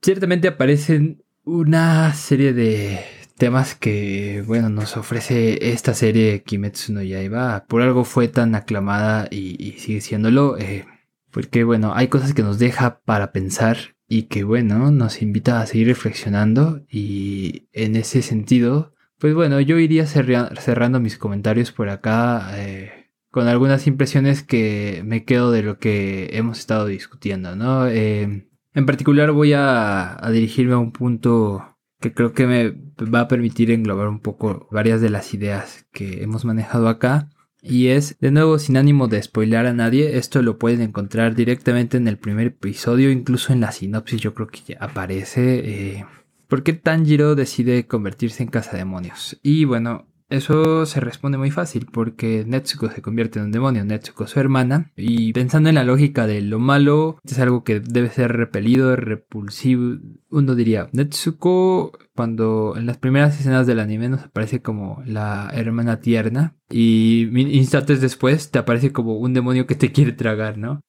Ciertamente 0.00 0.48
aparecen 0.48 1.22
una 1.44 2.12
serie 2.14 2.52
de 2.52 3.00
temas 3.36 3.74
que, 3.74 4.42
bueno, 4.46 4.68
nos 4.68 4.96
ofrece 4.96 5.70
esta 5.72 5.94
serie 5.94 6.42
Kimetsu 6.42 6.92
no 6.92 7.02
Yaiba. 7.02 7.64
Por 7.66 7.82
algo 7.82 8.04
fue 8.04 8.28
tan 8.28 8.54
aclamada 8.54 9.28
y, 9.30 9.76
sigue 9.78 10.00
siéndolo. 10.00 10.58
Eh, 10.58 10.84
porque 11.30 11.64
bueno, 11.64 11.92
hay 11.94 12.08
cosas 12.08 12.34
que 12.34 12.42
nos 12.42 12.58
deja 12.58 13.00
para 13.00 13.32
pensar 13.32 13.96
y 14.08 14.24
que 14.24 14.44
bueno, 14.44 14.90
nos 14.90 15.22
invita 15.22 15.60
a 15.60 15.66
seguir 15.66 15.88
reflexionando 15.88 16.82
y 16.90 17.68
en 17.72 17.96
ese 17.96 18.22
sentido, 18.22 18.94
pues 19.18 19.34
bueno, 19.34 19.60
yo 19.60 19.78
iría 19.78 20.06
cerrando 20.06 21.00
mis 21.00 21.18
comentarios 21.18 21.72
por 21.72 21.90
acá 21.90 22.50
eh, 22.54 23.10
con 23.30 23.46
algunas 23.46 23.86
impresiones 23.86 24.42
que 24.42 25.02
me 25.04 25.24
quedo 25.24 25.50
de 25.50 25.62
lo 25.62 25.78
que 25.78 26.30
hemos 26.32 26.58
estado 26.58 26.86
discutiendo, 26.86 27.54
¿no? 27.54 27.86
Eh, 27.86 28.47
en 28.78 28.86
particular 28.86 29.32
voy 29.32 29.54
a, 29.54 30.20
dirigirme 30.32 30.74
a 30.74 30.78
un 30.78 30.92
punto 30.92 31.76
que 32.00 32.14
creo 32.14 32.32
que 32.32 32.46
me 32.46 32.70
va 33.12 33.22
a 33.22 33.28
permitir 33.28 33.72
englobar 33.72 34.06
un 34.06 34.20
poco 34.20 34.68
varias 34.70 35.00
de 35.00 35.10
las 35.10 35.34
ideas 35.34 35.88
que 35.92 36.22
hemos 36.22 36.44
manejado 36.44 36.88
acá 36.88 37.28
y 37.60 37.88
es, 37.88 38.16
de 38.20 38.30
nuevo, 38.30 38.60
sin 38.60 38.76
ánimo 38.76 39.08
de 39.08 39.20
spoilar 39.20 39.66
a 39.66 39.72
nadie, 39.72 40.16
esto 40.16 40.42
lo 40.42 40.58
pueden 40.58 40.80
encontrar 40.80 41.34
directamente 41.34 41.96
en 41.96 42.06
el 42.06 42.16
primer 42.16 42.46
episodio, 42.46 43.10
incluso 43.10 43.52
en 43.52 43.60
la 43.60 43.72
sinopsis 43.72 44.20
yo 44.20 44.32
creo 44.32 44.46
que 44.46 44.60
ya 44.64 44.76
aparece. 44.78 45.58
Eh, 45.98 46.06
¿Por 46.46 46.62
qué 46.62 46.72
Tanjiro 46.72 47.34
decide 47.34 47.88
convertirse 47.88 48.44
en 48.44 48.50
cazademonios? 48.50 49.40
Y 49.42 49.64
bueno, 49.64 50.06
eso 50.28 50.84
se 50.84 51.00
responde 51.00 51.38
muy 51.38 51.50
fácil 51.50 51.86
porque 51.90 52.44
Netsuko 52.46 52.90
se 52.90 53.00
convierte 53.00 53.38
en 53.38 53.46
un 53.46 53.52
demonio, 53.52 53.84
Netsuko 53.84 54.26
su 54.26 54.38
hermana, 54.38 54.92
y 54.94 55.32
pensando 55.32 55.68
en 55.68 55.76
la 55.76 55.84
lógica 55.84 56.26
de 56.26 56.42
lo 56.42 56.58
malo, 56.58 57.18
es 57.24 57.38
algo 57.38 57.64
que 57.64 57.80
debe 57.80 58.10
ser 58.10 58.32
repelido, 58.32 58.94
repulsivo. 58.96 59.96
Uno 60.30 60.54
diría, 60.54 60.88
Netsuko 60.92 61.92
cuando 62.14 62.74
en 62.76 62.86
las 62.86 62.98
primeras 62.98 63.38
escenas 63.38 63.66
del 63.66 63.80
anime 63.80 64.08
nos 64.08 64.24
aparece 64.24 64.60
como 64.60 65.02
la 65.06 65.50
hermana 65.54 66.00
tierna 66.00 66.56
y 66.68 67.28
instantes 67.56 68.00
después 68.00 68.50
te 68.50 68.58
aparece 68.58 68.92
como 68.92 69.18
un 69.18 69.32
demonio 69.32 69.66
que 69.66 69.76
te 69.76 69.92
quiere 69.92 70.12
tragar, 70.12 70.58
¿no? 70.58 70.80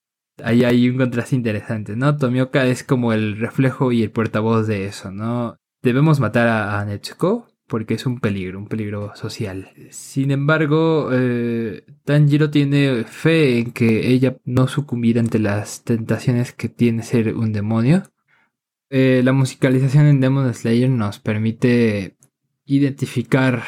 Ahí 0.43 0.63
hay 0.63 0.89
un 0.89 0.97
contraste 0.97 1.35
interesante, 1.35 1.95
¿no? 1.95 2.17
Tomioka 2.17 2.65
es 2.65 2.83
como 2.83 3.13
el 3.13 3.37
reflejo 3.37 3.91
y 3.91 4.03
el 4.03 4.11
portavoz 4.11 4.67
de 4.67 4.85
eso, 4.85 5.11
¿no? 5.11 5.57
Debemos 5.81 6.19
matar 6.19 6.47
a 6.47 6.83
Netsuko, 6.83 7.48
porque 7.69 7.93
es 7.93 8.05
un 8.05 8.19
peligro, 8.19 8.59
un 8.59 8.67
peligro 8.67 9.15
social. 9.15 9.69
Sin 9.91 10.31
embargo, 10.31 11.09
eh, 11.13 11.85
Tanjiro 12.03 12.49
tiene 12.49 13.05
fe 13.05 13.59
en 13.59 13.71
que 13.71 14.09
ella 14.11 14.37
no 14.43 14.67
sucumbirá 14.67 15.21
ante 15.21 15.39
las 15.39 15.83
tentaciones 15.83 16.51
que 16.51 16.67
tiene 16.67 17.03
ser 17.03 17.35
un 17.35 17.53
demonio. 17.53 18.03
Eh, 18.89 19.21
la 19.23 19.33
musicalización 19.33 20.07
en 20.07 20.19
Demon 20.19 20.51
Slayer 20.53 20.89
nos 20.89 21.19
permite 21.19 22.17
identificar 22.65 23.63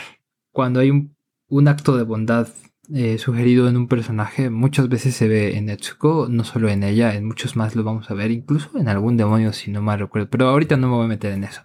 cuando 0.51 0.79
hay 0.79 0.89
un, 0.89 1.67
acto 1.67 1.95
de 1.95 2.03
bondad 2.03 2.47
eh, 2.91 3.19
sugerido 3.19 3.69
en 3.69 3.77
un 3.77 3.87
personaje. 3.87 4.49
Muchas 4.49 4.89
veces 4.89 5.15
se 5.15 5.27
ve 5.27 5.57
en 5.57 5.67
Netsuko, 5.67 6.27
no 6.27 6.43
solo 6.43 6.69
en 6.69 6.83
ella, 6.83 7.13
en 7.13 7.25
muchos 7.25 7.55
más 7.55 7.75
lo 7.75 7.83
vamos 7.83 8.09
a 8.09 8.15
ver, 8.15 8.31
incluso 8.31 8.71
en 8.79 8.87
algún 8.89 9.15
demonio 9.15 9.53
si 9.53 9.69
no 9.69 9.83
mal 9.83 9.99
recuerdo. 9.99 10.27
Pero 10.31 10.49
ahorita 10.49 10.75
no 10.75 10.89
me 10.89 10.95
voy 10.95 11.05
a 11.05 11.09
meter 11.09 11.33
en 11.33 11.43
eso. 11.43 11.61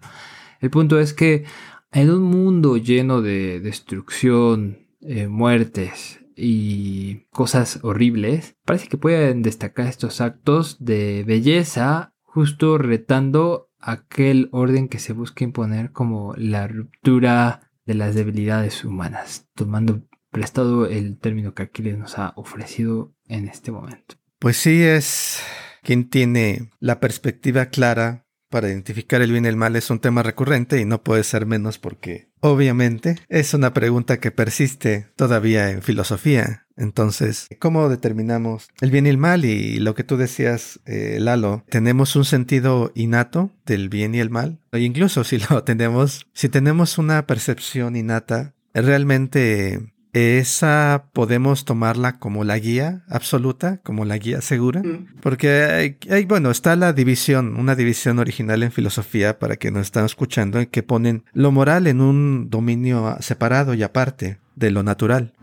El 0.60 0.70
punto 0.70 1.00
es 1.00 1.14
que 1.14 1.44
en 1.92 2.10
un 2.10 2.22
mundo 2.22 2.76
lleno 2.76 3.22
de 3.22 3.60
destrucción, 3.60 4.88
eh, 5.00 5.28
muertes 5.28 6.20
y 6.36 7.26
cosas 7.30 7.80
horribles, 7.82 8.56
parece 8.64 8.88
que 8.88 8.98
pueden 8.98 9.42
destacar 9.42 9.86
estos 9.86 10.20
actos 10.20 10.76
de 10.84 11.24
belleza 11.24 12.12
justo 12.22 12.76
retando 12.76 13.70
aquel 13.80 14.48
orden 14.52 14.88
que 14.88 14.98
se 14.98 15.12
busca 15.12 15.44
imponer 15.44 15.92
como 15.92 16.34
la 16.36 16.66
ruptura 16.68 17.70
de 17.86 17.94
las 17.94 18.14
debilidades 18.14 18.84
humanas, 18.84 19.48
tomando 19.54 20.02
prestado 20.30 20.86
el 20.86 21.18
término 21.18 21.54
que 21.54 21.62
Aquiles 21.62 21.96
nos 21.96 22.18
ha 22.18 22.32
ofrecido 22.36 23.14
en 23.26 23.48
este 23.48 23.70
momento. 23.72 24.16
Pues 24.38 24.58
sí, 24.58 24.82
es 24.82 25.40
quien 25.82 26.10
tiene 26.10 26.70
la 26.78 27.00
perspectiva 27.00 27.66
clara 27.66 28.25
para 28.48 28.68
identificar 28.68 29.22
el 29.22 29.32
bien 29.32 29.44
y 29.44 29.48
el 29.48 29.56
mal 29.56 29.76
es 29.76 29.90
un 29.90 29.98
tema 29.98 30.22
recurrente 30.22 30.80
y 30.80 30.84
no 30.84 31.02
puede 31.02 31.24
ser 31.24 31.46
menos 31.46 31.78
porque, 31.78 32.30
obviamente, 32.40 33.16
es 33.28 33.54
una 33.54 33.72
pregunta 33.74 34.20
que 34.20 34.30
persiste 34.30 35.08
todavía 35.16 35.70
en 35.70 35.82
filosofía. 35.82 36.66
Entonces, 36.76 37.48
¿cómo 37.58 37.88
determinamos 37.88 38.68
el 38.80 38.90
bien 38.90 39.06
y 39.06 39.08
el 39.08 39.18
mal? 39.18 39.44
Y 39.44 39.78
lo 39.78 39.94
que 39.94 40.04
tú 40.04 40.16
decías, 40.16 40.80
eh, 40.84 41.18
Lalo, 41.20 41.64
¿tenemos 41.70 42.16
un 42.16 42.24
sentido 42.24 42.92
innato 42.94 43.52
del 43.64 43.88
bien 43.88 44.14
y 44.14 44.20
el 44.20 44.30
mal? 44.30 44.60
O 44.72 44.76
incluso 44.76 45.24
si 45.24 45.38
lo 45.38 45.62
tenemos, 45.64 46.26
si 46.34 46.48
tenemos 46.48 46.98
una 46.98 47.26
percepción 47.26 47.96
innata, 47.96 48.54
realmente 48.74 49.94
esa 50.16 51.08
podemos 51.12 51.64
tomarla 51.64 52.18
como 52.18 52.42
la 52.42 52.58
guía 52.58 53.04
absoluta, 53.08 53.80
como 53.82 54.04
la 54.04 54.16
guía 54.16 54.40
segura, 54.40 54.82
porque 55.20 55.96
hay, 56.08 56.24
bueno, 56.24 56.50
está 56.50 56.74
la 56.74 56.92
división, 56.92 57.56
una 57.56 57.74
división 57.74 58.18
original 58.18 58.62
en 58.62 58.72
filosofía 58.72 59.38
para 59.38 59.56
que 59.56 59.70
nos 59.70 59.82
están 59.82 60.06
escuchando, 60.06 60.58
en 60.58 60.66
que 60.66 60.82
ponen 60.82 61.24
lo 61.32 61.52
moral 61.52 61.86
en 61.86 62.00
un 62.00 62.48
dominio 62.48 63.16
separado 63.20 63.74
y 63.74 63.82
aparte 63.82 64.38
de 64.54 64.70
lo 64.70 64.82
natural. 64.82 65.34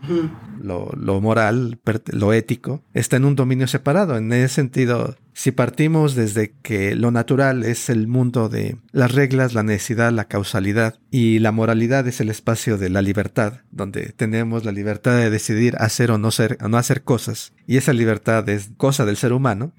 lo, 0.60 0.90
lo, 0.96 1.20
moral, 1.20 1.78
lo 2.10 2.32
ético, 2.32 2.82
está 2.94 3.16
en 3.16 3.24
un 3.24 3.36
dominio 3.36 3.68
separado. 3.68 4.16
En 4.16 4.32
ese 4.32 4.48
sentido, 4.48 5.16
si 5.34 5.50
partimos 5.50 6.14
desde 6.14 6.54
que 6.62 6.94
lo 6.94 7.10
natural 7.10 7.64
es 7.64 7.90
el 7.90 8.06
mundo 8.06 8.48
de 8.48 8.78
las 8.92 9.12
reglas, 9.12 9.52
la 9.52 9.64
necesidad, 9.64 10.12
la 10.12 10.26
causalidad, 10.26 10.98
y 11.10 11.40
la 11.40 11.52
moralidad 11.52 12.06
es 12.06 12.20
el 12.20 12.30
espacio 12.30 12.78
de 12.78 12.88
la 12.88 13.02
libertad, 13.02 13.60
donde 13.72 14.12
tenemos 14.16 14.64
la 14.64 14.72
libertad 14.72 15.16
de 15.16 15.30
decidir 15.30 15.76
hacer 15.78 16.12
o 16.12 16.18
no, 16.18 16.30
ser, 16.30 16.56
o 16.62 16.68
no 16.68 16.78
hacer 16.78 17.02
cosas, 17.02 17.52
y 17.66 17.76
esa 17.76 17.92
libertad 17.92 18.48
es 18.48 18.70
cosa 18.76 19.04
del 19.04 19.16
ser 19.16 19.32
humano, 19.32 19.74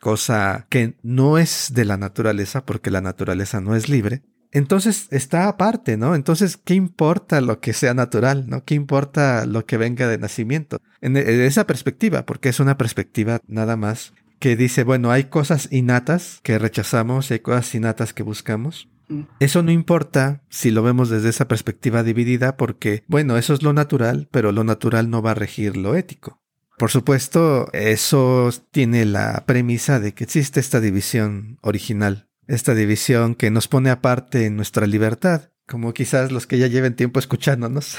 cosa 0.00 0.66
que 0.70 0.96
no 1.02 1.36
es 1.36 1.72
de 1.74 1.84
la 1.84 1.96
naturaleza, 1.96 2.64
porque 2.64 2.90
la 2.90 3.00
naturaleza 3.00 3.60
no 3.60 3.74
es 3.74 3.88
libre, 3.88 4.22
entonces 4.52 5.08
está 5.10 5.48
aparte, 5.48 5.96
¿no? 5.96 6.14
Entonces, 6.14 6.58
¿qué 6.58 6.74
importa 6.74 7.40
lo 7.40 7.58
que 7.60 7.72
sea 7.72 7.94
natural, 7.94 8.44
¿no? 8.48 8.64
¿Qué 8.64 8.74
importa 8.74 9.46
lo 9.46 9.64
que 9.64 9.78
venga 9.78 10.06
de 10.06 10.18
nacimiento? 10.18 10.78
En, 11.00 11.16
esa 11.16 11.66
perspectiva, 11.66 12.26
porque 12.26 12.50
es 12.50 12.60
una 12.60 12.76
perspectiva 12.76 13.40
nada 13.46 13.76
más 13.76 14.12
que 14.42 14.56
dice, 14.56 14.82
bueno, 14.82 15.12
hay 15.12 15.26
cosas 15.26 15.68
innatas 15.70 16.40
que 16.42 16.58
rechazamos 16.58 17.30
y 17.30 17.34
hay 17.34 17.38
cosas 17.38 17.72
innatas 17.76 18.12
que 18.12 18.24
buscamos. 18.24 18.88
Mm. 19.06 19.20
Eso 19.38 19.62
no 19.62 19.70
importa 19.70 20.42
si 20.48 20.72
lo 20.72 20.82
vemos 20.82 21.10
desde 21.10 21.28
esa 21.28 21.46
perspectiva 21.46 22.02
dividida 22.02 22.56
porque, 22.56 23.04
bueno, 23.06 23.36
eso 23.36 23.54
es 23.54 23.62
lo 23.62 23.72
natural, 23.72 24.26
pero 24.32 24.50
lo 24.50 24.64
natural 24.64 25.10
no 25.10 25.22
va 25.22 25.30
a 25.30 25.34
regir 25.34 25.76
lo 25.76 25.94
ético. 25.94 26.42
Por 26.76 26.90
supuesto, 26.90 27.72
eso 27.72 28.50
tiene 28.72 29.04
la 29.04 29.44
premisa 29.46 30.00
de 30.00 30.12
que 30.12 30.24
existe 30.24 30.58
esta 30.58 30.80
división 30.80 31.60
original 31.62 32.26
esta 32.48 32.74
división 32.74 33.34
que 33.34 33.50
nos 33.50 33.68
pone 33.68 33.90
aparte 33.90 34.46
en 34.46 34.56
nuestra 34.56 34.86
libertad. 34.86 35.50
Como 35.66 35.94
quizás 35.94 36.32
los 36.32 36.46
que 36.46 36.58
ya 36.58 36.66
lleven 36.66 36.94
tiempo 36.94 37.18
escuchándonos. 37.18 37.96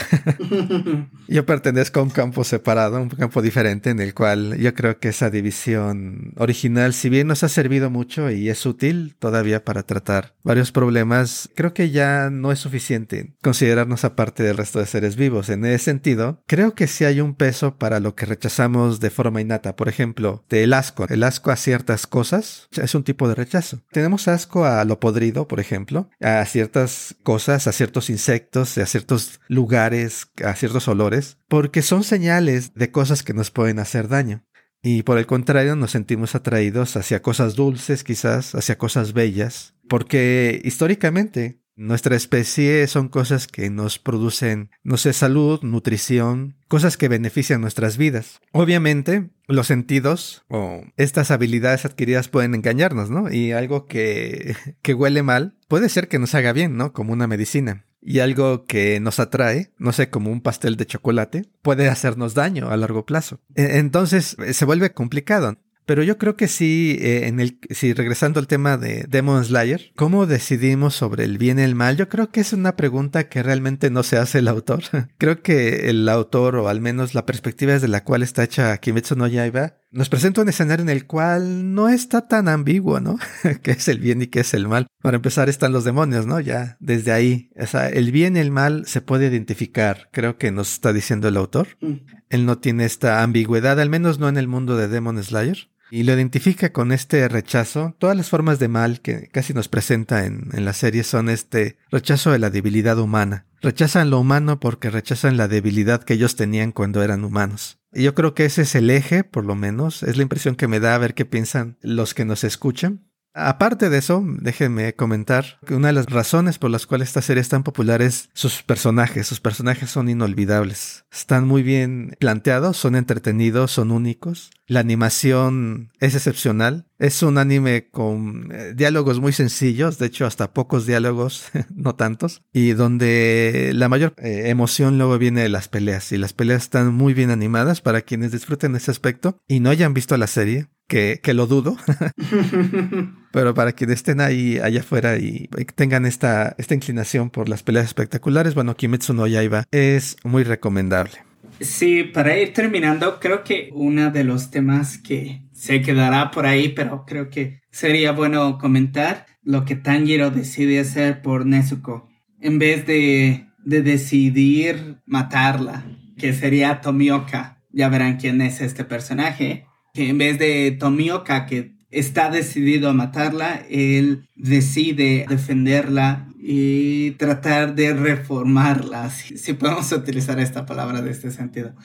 yo 1.28 1.45
pertenezco 1.45 1.99
a 1.99 2.04
un 2.04 2.10
campo 2.10 2.43
separado, 2.43 3.02
un 3.02 3.10
campo 3.10 3.41
diferente 3.41 3.89
en 3.89 3.99
el 3.99 4.13
cual 4.13 4.58
yo 4.58 4.73
creo 4.73 4.99
que 4.99 5.10
esa 5.10 5.30
división 5.30 6.34
original, 6.38 6.93
si 6.93 7.10
bien 7.10 7.28
nos 7.28 7.43
ha 7.43 7.49
servido 7.49 7.89
mucho 7.89 8.30
y 8.30 8.49
es 8.49 8.65
útil 8.65 9.15
todavía 9.17 9.63
para 9.63 9.84
tratar 9.84 10.36
varios 10.43 10.71
problemas, 10.71 11.49
creo 11.56 11.73
que 11.73 11.89
ya 11.89 12.30
no 12.30 12.52
es 12.52 12.60
suficiente 12.60 13.34
considerarnos 13.41 14.04
aparte 14.04 14.43
del 14.43 14.58
resto 14.58 14.80
de 14.80 14.86
seres 14.86 15.15
vivos. 15.15 15.49
En 15.49 15.65
ese 15.65 15.86
sentido, 15.86 16.43
creo 16.47 16.76
que 16.76 16.88
sí 16.88 17.06
hay 17.06 17.21
un 17.21 17.36
peso 17.36 17.78
para 17.78 17.99
lo 17.99 18.15
que 18.15 18.26
rechazamos 18.26 18.99
de 18.99 19.10
forma 19.10 19.41
innata. 19.41 19.76
Por 19.76 19.89
ejemplo, 19.89 20.43
del 20.49 20.73
asco. 20.73 21.06
El 21.10 21.23
asco 21.23 21.52
a 21.52 21.56
ciertas 21.56 22.08
cosas 22.08 22.67
es 22.71 22.95
un 22.95 23.04
tipo 23.04 23.28
de 23.28 23.36
rechazo. 23.36 23.82
Tenemos 23.91 24.28
asco 24.28 24.65
a 24.65 24.84
lo 24.86 24.99
podrido, 24.99 25.47
por 25.47 25.60
ejemplo, 25.60 26.10
a 26.19 26.43
ciertas 26.45 27.15
cosas 27.23 27.53
a 27.54 27.72
ciertos 27.72 28.10
insectos, 28.10 28.78
a 28.78 28.86
ciertos 28.86 29.39
lugares, 29.48 30.30
a 30.44 30.56
ciertos 30.56 30.88
olores, 30.88 31.38
porque 31.48 31.82
son 31.82 32.04
señales 32.04 32.74
de 32.74 32.92
cosas 32.92 33.24
que 33.24 33.34
nos 33.34 33.52
pueden 33.52 33.80
hacer 33.80 34.08
daño. 34.08 34.44
Y 34.82 35.04
por 35.04 35.18
el 35.18 35.26
contrario, 35.26 35.78
nos 35.78 35.92
sentimos 35.92 36.36
atraídos 36.36 36.98
hacia 36.98 37.22
cosas 37.22 37.56
dulces, 37.56 38.04
quizás, 38.04 38.54
hacia 38.54 38.78
cosas 38.78 39.13
bellas, 39.13 39.76
porque 39.88 40.62
históricamente 40.66 41.62
nuestra 41.76 42.16
especie 42.16 42.86
son 42.88 43.10
cosas 43.10 43.48
que 43.48 43.70
nos 43.70 44.00
producen, 44.00 44.70
no 44.84 44.98
sé, 44.98 45.14
salud, 45.14 45.62
nutrición, 45.64 46.56
cosas 46.68 46.98
que 46.98 47.08
benefician 47.08 47.62
nuestras 47.62 47.98
vidas. 47.98 48.40
Obviamente, 48.52 49.30
los 49.48 49.68
sentidos 49.68 50.44
o 50.50 50.84
estas 50.98 51.32
habilidades 51.32 51.86
adquiridas 51.86 52.30
pueden 52.30 52.56
engañarnos, 52.56 53.10
¿no? 53.10 53.32
Y 53.32 53.52
algo 53.52 53.86
que, 53.86 54.56
que 54.82 54.94
huele 54.94 55.24
mal 55.24 55.56
puede 55.68 55.90
ser 55.90 56.08
que 56.08 56.20
nos 56.20 56.36
haga 56.36 56.54
bien, 56.54 56.78
¿no? 56.78 56.94
Como 56.94 57.14
una 57.14 57.28
medicina. 57.28 57.86
Y 58.06 58.20
algo 58.20 58.66
que 58.66 59.00
nos 59.00 59.20
atrae, 59.20 59.72
no 59.78 59.94
sé, 59.94 60.10
como 60.10 60.30
un 60.30 60.42
pastel 60.42 60.76
de 60.76 60.86
chocolate, 60.86 61.46
puede 61.62 61.88
hacernos 61.88 62.34
daño 62.34 62.70
a 62.70 62.76
largo 62.76 63.06
plazo. 63.06 63.40
E, 63.56 63.78
entonces 63.78 64.36
se 64.52 64.66
vuelve 64.66 64.92
complicado. 64.92 65.58
Pero 65.86 66.04
yo 66.04 66.17
creo 66.17 66.36
que 66.36 66.48
sí, 66.48 66.98
eh, 67.02 67.28
en 67.28 67.39
el, 67.39 67.60
si 67.69 67.93
regresando 67.93 68.39
al 68.39 68.48
tema 68.48 68.78
de 68.78 69.06
Demon 69.10 69.43
Slayer, 69.43 69.91
¿cómo 69.96 70.26
decidimos 70.26 70.96
sobre 70.96 71.26
el 71.26 71.38
bien 71.38 71.60
y 71.60 71.63
el 71.63 71.76
mal? 71.76 71.98
Yo 71.98 72.08
creo 72.08 72.30
que 72.30 72.39
es 72.39 72.54
una 72.54 72.76
pregunta 72.76 73.28
que 73.28 73.43
realmente 73.43 73.89
no 73.89 74.04
se 74.04 74.17
hace 74.17 74.39
el 74.39 74.48
autor. 74.48 74.84
creo 75.17 75.41
que 75.41 75.89
el 75.89 76.08
autor, 76.08 76.56
o 76.56 76.69
al 76.69 76.80
menos 76.80 77.13
la 77.13 77.26
perspectiva 77.26 77.74
desde 77.74 77.89
la 77.89 78.04
cual 78.04 78.24
está 78.24 78.43
hecha 78.43 78.78
Kimetsu 78.78 79.15
no 79.15 79.28
Yaiba, 79.28 79.76
nos 79.91 80.10
presenta 80.10 80.41
un 80.41 80.50
escenario 80.50 80.84
en 80.84 80.89
el 80.89 81.06
cual 81.06 81.74
no 81.76 81.89
está 81.89 82.28
tan 82.28 82.48
ambiguo, 82.48 83.00
¿no? 83.00 83.19
¿Qué 83.62 83.72
es 83.72 83.88
el 83.89 84.00
bien 84.00 84.22
y 84.22 84.28
qué 84.28 84.39
es 84.39 84.54
el 84.54 84.67
mal? 84.67 84.88
Para 85.02 85.17
empezar 85.17 85.50
están 85.50 85.74
los 85.74 85.84
demonios, 85.84 86.26
¿no? 86.26 86.39
Ya 86.39 86.78
desde 86.80 87.12
ahí, 87.12 87.52
o 87.60 87.67
sea, 87.67 87.89
el 87.89 88.12
bien 88.12 88.38
y 88.38 88.39
el 88.39 88.52
mal 88.52 88.86
se 88.88 89.02
puede 89.02 89.28
identificar, 89.28 90.10
creo 90.12 90.38
que 90.38 90.52
nos 90.52 90.74
está 90.74 90.93
diciendo 90.93 91.28
el 91.28 91.38
autor. 91.38 91.67
Mm. 91.82 91.93
Él 92.30 92.46
no 92.48 92.58
tiene 92.58 92.86
esta 92.86 93.22
ambigüedad, 93.22 93.80
al 93.80 93.89
menos 93.89 94.17
no 94.17 94.30
en 94.30 94.38
el 94.38 94.48
mundo 94.48 94.78
de 94.78 94.88
Demon 94.88 95.22
Slayer 95.24 95.69
y 95.93 96.01
lo 96.01 96.13
identifica 96.13 96.73
con 96.73 96.91
este 96.91 97.27
rechazo. 97.27 97.95
Todas 97.99 98.17
las 98.17 98.27
formas 98.27 98.58
de 98.58 98.67
mal 98.67 98.99
que 98.99 99.27
casi 99.32 99.53
nos 99.53 99.67
presenta 99.67 100.25
en, 100.25 100.49
en, 100.53 100.65
la 100.65 100.73
serie 100.73 101.03
son 101.03 101.29
este 101.29 101.77
rechazo 101.91 102.32
de 102.32 102.39
la 102.39 102.49
debilidad 102.49 102.97
humana. 102.97 103.45
Rechazan 103.62 104.10
lo 104.10 104.19
humano 104.19 104.60
porque 104.60 104.89
rechazan 104.89 105.38
la 105.38 105.47
debilidad 105.47 106.01
que 106.01 106.15
ellos 106.15 106.36
tenían 106.36 106.71
cuando 106.71 107.03
eran 107.03 107.23
humanos. 107.23 107.77
Y 107.93 108.01
yo 108.01 108.15
creo 108.15 108.34
que 108.34 108.45
ese 108.45 108.63
es 108.63 108.73
el 108.73 108.89
eje, 108.89 109.23
por 109.23 109.45
lo 109.45 109.53
menos, 109.53 110.01
es 110.01 110.17
la 110.17 110.23
impresión 110.23 110.56
que 110.56 110.67
me 110.67 110.79
da 110.79 110.95
a 110.95 110.97
ver 110.97 111.13
qué 111.13 111.25
piensan 111.25 111.77
los 111.84 112.15
que 112.15 112.25
nos 112.25 112.43
escuchan. 112.43 113.03
Aparte 113.36 113.89
de 113.89 113.98
eso, 113.98 114.24
déjenme 114.26 114.93
comentar 114.93 115.58
que 115.65 115.74
una 115.74 115.88
de 115.88 115.93
las 115.93 116.06
razones 116.06 116.60
por 116.60 116.69
las 116.69 116.86
cuales 116.86 117.08
esta 117.08 117.24
serie 117.24 117.41
es 117.41 117.50
tan 117.50 117.63
popular 117.63 118.04
es 118.04 118.30
sus 118.34 118.62
personajes. 118.62 119.26
Sus 119.26 119.39
personajes 119.39 119.89
son 119.89 120.08
inolvidables. 120.08 121.06
Están 121.12 121.48
muy 121.48 121.63
bien 121.63 122.15
planteados, 122.19 122.78
son 122.78 122.96
entretenidos, 122.96 123.72
son 123.72 123.89
únicos. 123.89 124.52
La 124.67 124.82
animación 124.82 125.91
es 126.00 126.13
excepcional. 126.13 126.86
Es 127.00 127.24
un 127.24 127.39
anime 127.39 127.89
con 127.89 128.52
eh, 128.52 128.74
diálogos 128.76 129.19
muy 129.19 129.34
sencillos, 129.34 129.98
de 129.98 130.06
hecho 130.06 130.26
hasta 130.26 130.54
pocos 130.54 130.86
diálogos, 130.86 131.48
no 131.76 131.96
tantos, 131.96 132.43
y 132.54 132.72
donde 132.72 133.72
la 133.74 133.89
mayor 133.89 134.13
eh, 134.17 134.43
emoción 134.46 134.98
luego 134.98 135.17
viene 135.17 135.41
de 135.41 135.50
las 135.50 135.67
peleas. 135.69 136.12
Y 136.12 136.17
las 136.17 136.34
peleas 136.34 136.63
están 136.63 136.93
muy 136.93 137.13
bien 137.13 137.32
animadas 137.32 137.82
para 137.82 138.02
quienes 138.02 138.32
disfruten 138.32 138.76
ese 138.76 138.91
aspecto 138.91 139.39
y 139.48 139.60
no 139.60 139.72
hayan 139.72 139.93
visto 139.93 140.15
la 140.17 140.28
serie 140.28 140.67
que, 140.88 141.19
que 141.22 141.34
lo 141.34 141.48
dudo. 141.48 141.78
Pero 143.32 143.54
para 143.54 143.72
quienes 143.72 143.98
estén 143.98 144.22
ahí 144.22 144.60
allá 144.60 144.82
afuera 144.82 145.17
y 145.17 145.48
tengan 145.76 146.06
esta, 146.06 146.56
esta 146.58 146.76
inclinación 146.76 147.30
por 147.30 147.50
las 147.50 147.63
peleas 147.63 147.86
espectaculares, 147.86 148.54
bueno, 148.54 148.76
Kimetsu 148.76 149.13
no 149.13 149.28
Yaiba 149.28 149.63
es 149.72 150.17
muy 150.24 150.43
recomendable. 150.43 151.13
Sí, 151.60 152.04
para 152.04 152.38
ir 152.38 152.54
terminando, 152.54 153.19
creo 153.19 153.43
que 153.43 153.69
uno 153.74 154.12
de 154.12 154.24
los 154.24 154.52
temas 154.52 154.98
que 154.98 155.43
se 155.52 155.82
quedará 155.82 156.32
por 156.32 156.46
ahí, 156.46 156.69
pero 156.69 157.06
creo 157.06 157.30
que 157.30 157.62
sería 157.72 158.12
bueno 158.12 158.58
comentar 158.58 159.26
lo 159.43 159.65
que 159.65 159.76
Tanjiro 159.76 160.30
decide 160.30 160.80
hacer 160.80 161.22
por 161.22 161.46
Nezuko. 161.46 162.10
En 162.39 162.60
vez 162.60 162.86
de, 162.86 163.48
de 163.63 163.82
decidir 163.82 164.98
matarla, 165.06 165.86
que 166.17 166.34
sería 166.34 166.82
Tomioka. 166.82 167.62
Ya 167.72 167.89
verán 167.89 168.17
quién 168.17 168.41
es 168.41 168.62
este 168.62 168.84
personaje 168.84 169.65
que 169.93 170.10
en 170.10 170.17
vez 170.17 170.39
de 170.39 170.71
Tomioka, 170.71 171.45
que 171.45 171.75
está 171.91 172.32
decidido 172.32 172.89
a 172.89 172.93
matarla, 172.93 173.63
él 173.69 174.27
decide 174.36 175.25
defenderla 175.29 176.27
y 176.39 177.12
tratar 177.12 177.75
de 177.75 177.93
reformarla, 177.93 179.12
si, 179.12 179.53
podemos 179.53 179.91
utilizar 179.91 180.39
esta 180.39 180.65
palabra 180.65 181.03
de 181.03 181.12
este 181.12 181.29
sentido. 181.29 181.75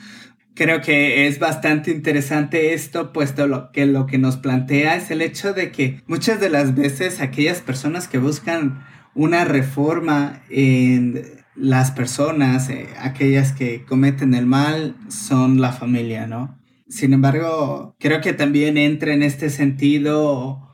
Creo 0.54 0.80
que 0.80 1.28
es 1.28 1.38
bastante 1.38 1.90
interesante 1.90 2.72
esto, 2.72 3.12
puesto 3.12 3.46
lo 3.46 3.70
que 3.70 3.86
lo 3.86 4.06
que 4.06 4.18
nos 4.18 4.38
plantea 4.38 4.96
es 4.96 5.10
el 5.10 5.20
hecho 5.20 5.52
de 5.52 5.70
que 5.70 6.02
muchas 6.06 6.40
de 6.40 6.48
las 6.48 6.74
veces 6.74 7.20
aquellas 7.20 7.60
personas 7.60 8.08
que 8.08 8.18
buscan 8.18 8.84
una 9.14 9.44
reforma 9.44 10.42
en 10.48 11.22
las 11.54 11.90
personas, 11.90 12.70
eh, 12.70 12.88
aquellas 12.98 13.52
que 13.52 13.84
cometen 13.84 14.32
el 14.32 14.46
mal, 14.46 14.96
son 15.08 15.60
la 15.60 15.72
familia, 15.72 16.26
¿no? 16.26 16.57
Sin 16.88 17.12
embargo, 17.12 17.96
creo 17.98 18.20
que 18.20 18.32
también 18.32 18.78
entra 18.78 19.12
en 19.12 19.22
este 19.22 19.50
sentido 19.50 20.68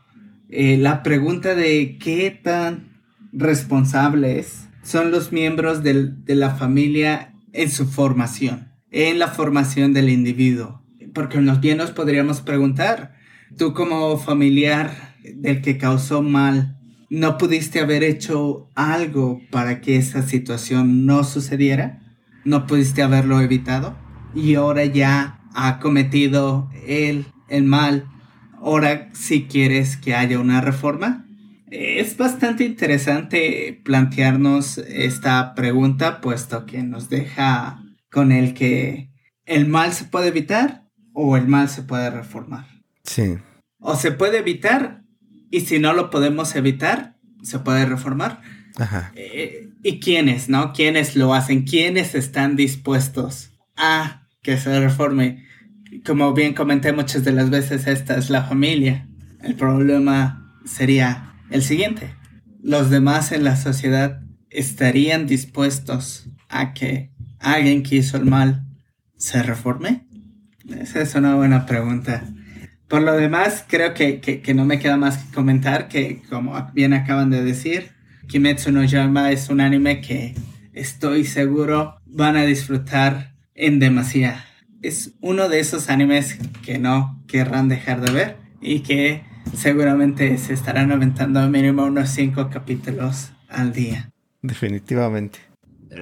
eh, 0.49 0.77
la 0.79 1.03
pregunta 1.03 1.55
de 1.55 1.99
qué 1.99 2.31
tan 2.31 3.01
responsables 3.33 4.69
son 4.83 5.11
los 5.11 5.33
miembros 5.33 5.83
de 5.83 6.15
la 6.27 6.51
familia 6.55 7.35
en 7.53 7.71
su 7.71 7.87
formación, 7.87 8.73
en 8.91 9.19
la 9.19 9.29
formación 9.29 9.93
del 9.93 10.09
individuo. 10.09 10.83
Porque 11.15 11.41
nos 11.41 11.61
bien 11.61 11.79
nos 11.79 11.91
podríamos 11.91 12.43
preguntar, 12.43 13.15
tú 13.57 13.73
como 13.73 14.17
familiar 14.19 15.17
del 15.35 15.63
que 15.63 15.79
causó 15.79 16.23
mal, 16.23 16.77
¿no 17.11 17.39
pudiste 17.39 17.81
haber 17.81 18.05
hecho 18.05 18.69
algo 18.75 19.41
para 19.51 19.81
que 19.81 19.97
esa 19.97 20.23
situación 20.23 21.07
no 21.07 21.25
sucediera? 21.25 22.01
¿No 22.45 22.67
pudiste 22.67 23.03
haberlo 23.03 23.41
evitado? 23.41 23.97
Y 24.35 24.55
ahora 24.57 24.85
ya 24.85 25.41
ha 25.55 25.79
cometido 25.79 26.69
el, 26.87 27.27
el 27.49 27.65
mal. 27.65 28.09
Ahora, 28.61 29.11
si 29.13 29.45
quieres 29.45 29.97
que 29.97 30.15
haya 30.15 30.39
una 30.39 30.61
reforma, 30.61 31.27
es 31.71 32.17
bastante 32.17 32.65
interesante 32.65 33.81
plantearnos 33.85 34.79
esta 34.79 35.55
pregunta, 35.55 36.21
puesto 36.21 36.67
que 36.67 36.83
nos 36.83 37.09
deja 37.09 37.83
con 38.11 38.33
el 38.33 38.55
que 38.55 39.11
el 39.45 39.67
mal 39.67 39.93
se 39.93 40.05
puede 40.05 40.29
evitar 40.29 40.85
o 41.13 41.37
el 41.37 41.47
mal 41.47 41.69
se 41.69 41.83
puede 41.83 42.11
reformar. 42.11 42.67
Sí. 43.05 43.39
O 43.79 43.97
se 43.97 44.13
puede 44.13 44.39
evitar 44.39 45.03
y 45.51 45.61
si 45.61 45.79
no 45.79 45.93
lo 45.93 46.11
podemos 46.11 46.55
evitar, 46.57 47.17
se 47.43 47.59
puede 47.59 47.87
reformar. 47.87 48.41
Ajá. 48.77 49.13
Eh, 49.15 49.69
¿Y 49.83 50.01
quiénes, 50.01 50.49
no? 50.49 50.73
¿Quiénes 50.73 51.15
lo 51.15 51.35
hacen? 51.35 51.65
¿Quiénes 51.65 52.15
están 52.15 52.57
dispuestos 52.57 53.53
a 53.77 54.25
que 54.45 54.59
se 54.59 54.79
reforme. 54.79 55.44
Como 56.05 56.33
bien 56.33 56.55
comenté 56.55 56.93
muchas 56.93 57.25
de 57.25 57.33
las 57.33 57.51
veces, 57.51 57.87
esta 57.87 58.17
es 58.17 58.31
la 58.31 58.45
familia. 58.45 59.07
El 59.43 59.55
problema 59.55 60.59
sería 60.65 61.35
el 61.51 61.63
siguiente. 61.63 62.15
Los 62.63 62.91
demás 62.91 63.33
en 63.33 63.45
la 63.45 63.57
sociedad 63.57 64.21
estarían 64.51 65.27
dispuestos 65.27 66.29
a 66.49 66.73
que 66.73 67.11
alguien 67.39 67.83
que 67.83 67.97
hizo 67.97 68.17
el 68.17 68.25
mal 68.25 68.65
se 69.17 69.43
reforme? 69.43 70.07
Esa 70.69 71.03
es 71.03 71.15
una 71.15 71.35
buena 71.35 71.67
pregunta. 71.67 72.25
Por 72.89 73.03
lo 73.03 73.13
demás, 73.15 73.65
creo 73.67 73.95
que, 73.95 74.21
que, 74.21 74.55
no 74.55 74.65
me 74.65 74.79
queda 74.79 74.97
más 74.97 75.19
que 75.19 75.35
comentar 75.35 75.89
que, 75.89 76.23
como 76.29 76.55
bien 76.75 76.93
acaban 76.93 77.31
de 77.31 77.43
decir, 77.43 77.91
Kimetsu 78.29 78.71
no 78.71 78.85
Yaiba 78.85 79.33
es 79.33 79.49
un 79.49 79.61
anime 79.61 80.01
que 80.01 80.35
estoy 80.73 81.25
seguro 81.25 81.97
van 82.07 82.37
a 82.37 82.45
disfrutar 82.45 83.35
en 83.55 83.79
demasía. 83.79 84.45
Es 84.85 85.13
uno 85.23 85.49
de 85.49 85.61
esos 85.61 85.89
animes 85.89 86.39
que 86.63 86.79
no 86.79 87.19
querrán 87.27 87.71
dejar 87.71 88.03
de 88.03 88.13
ver 88.13 88.37
y 88.61 88.81
que 88.81 89.23
seguramente 89.57 90.37
se 90.37 90.53
estarán 90.53 90.93
aventando 90.93 91.49
mínimo 91.49 91.85
unos 91.85 92.11
5 92.11 92.51
capítulos 92.51 93.33
al 93.49 93.73
día. 93.73 94.11
Definitivamente 94.43 95.39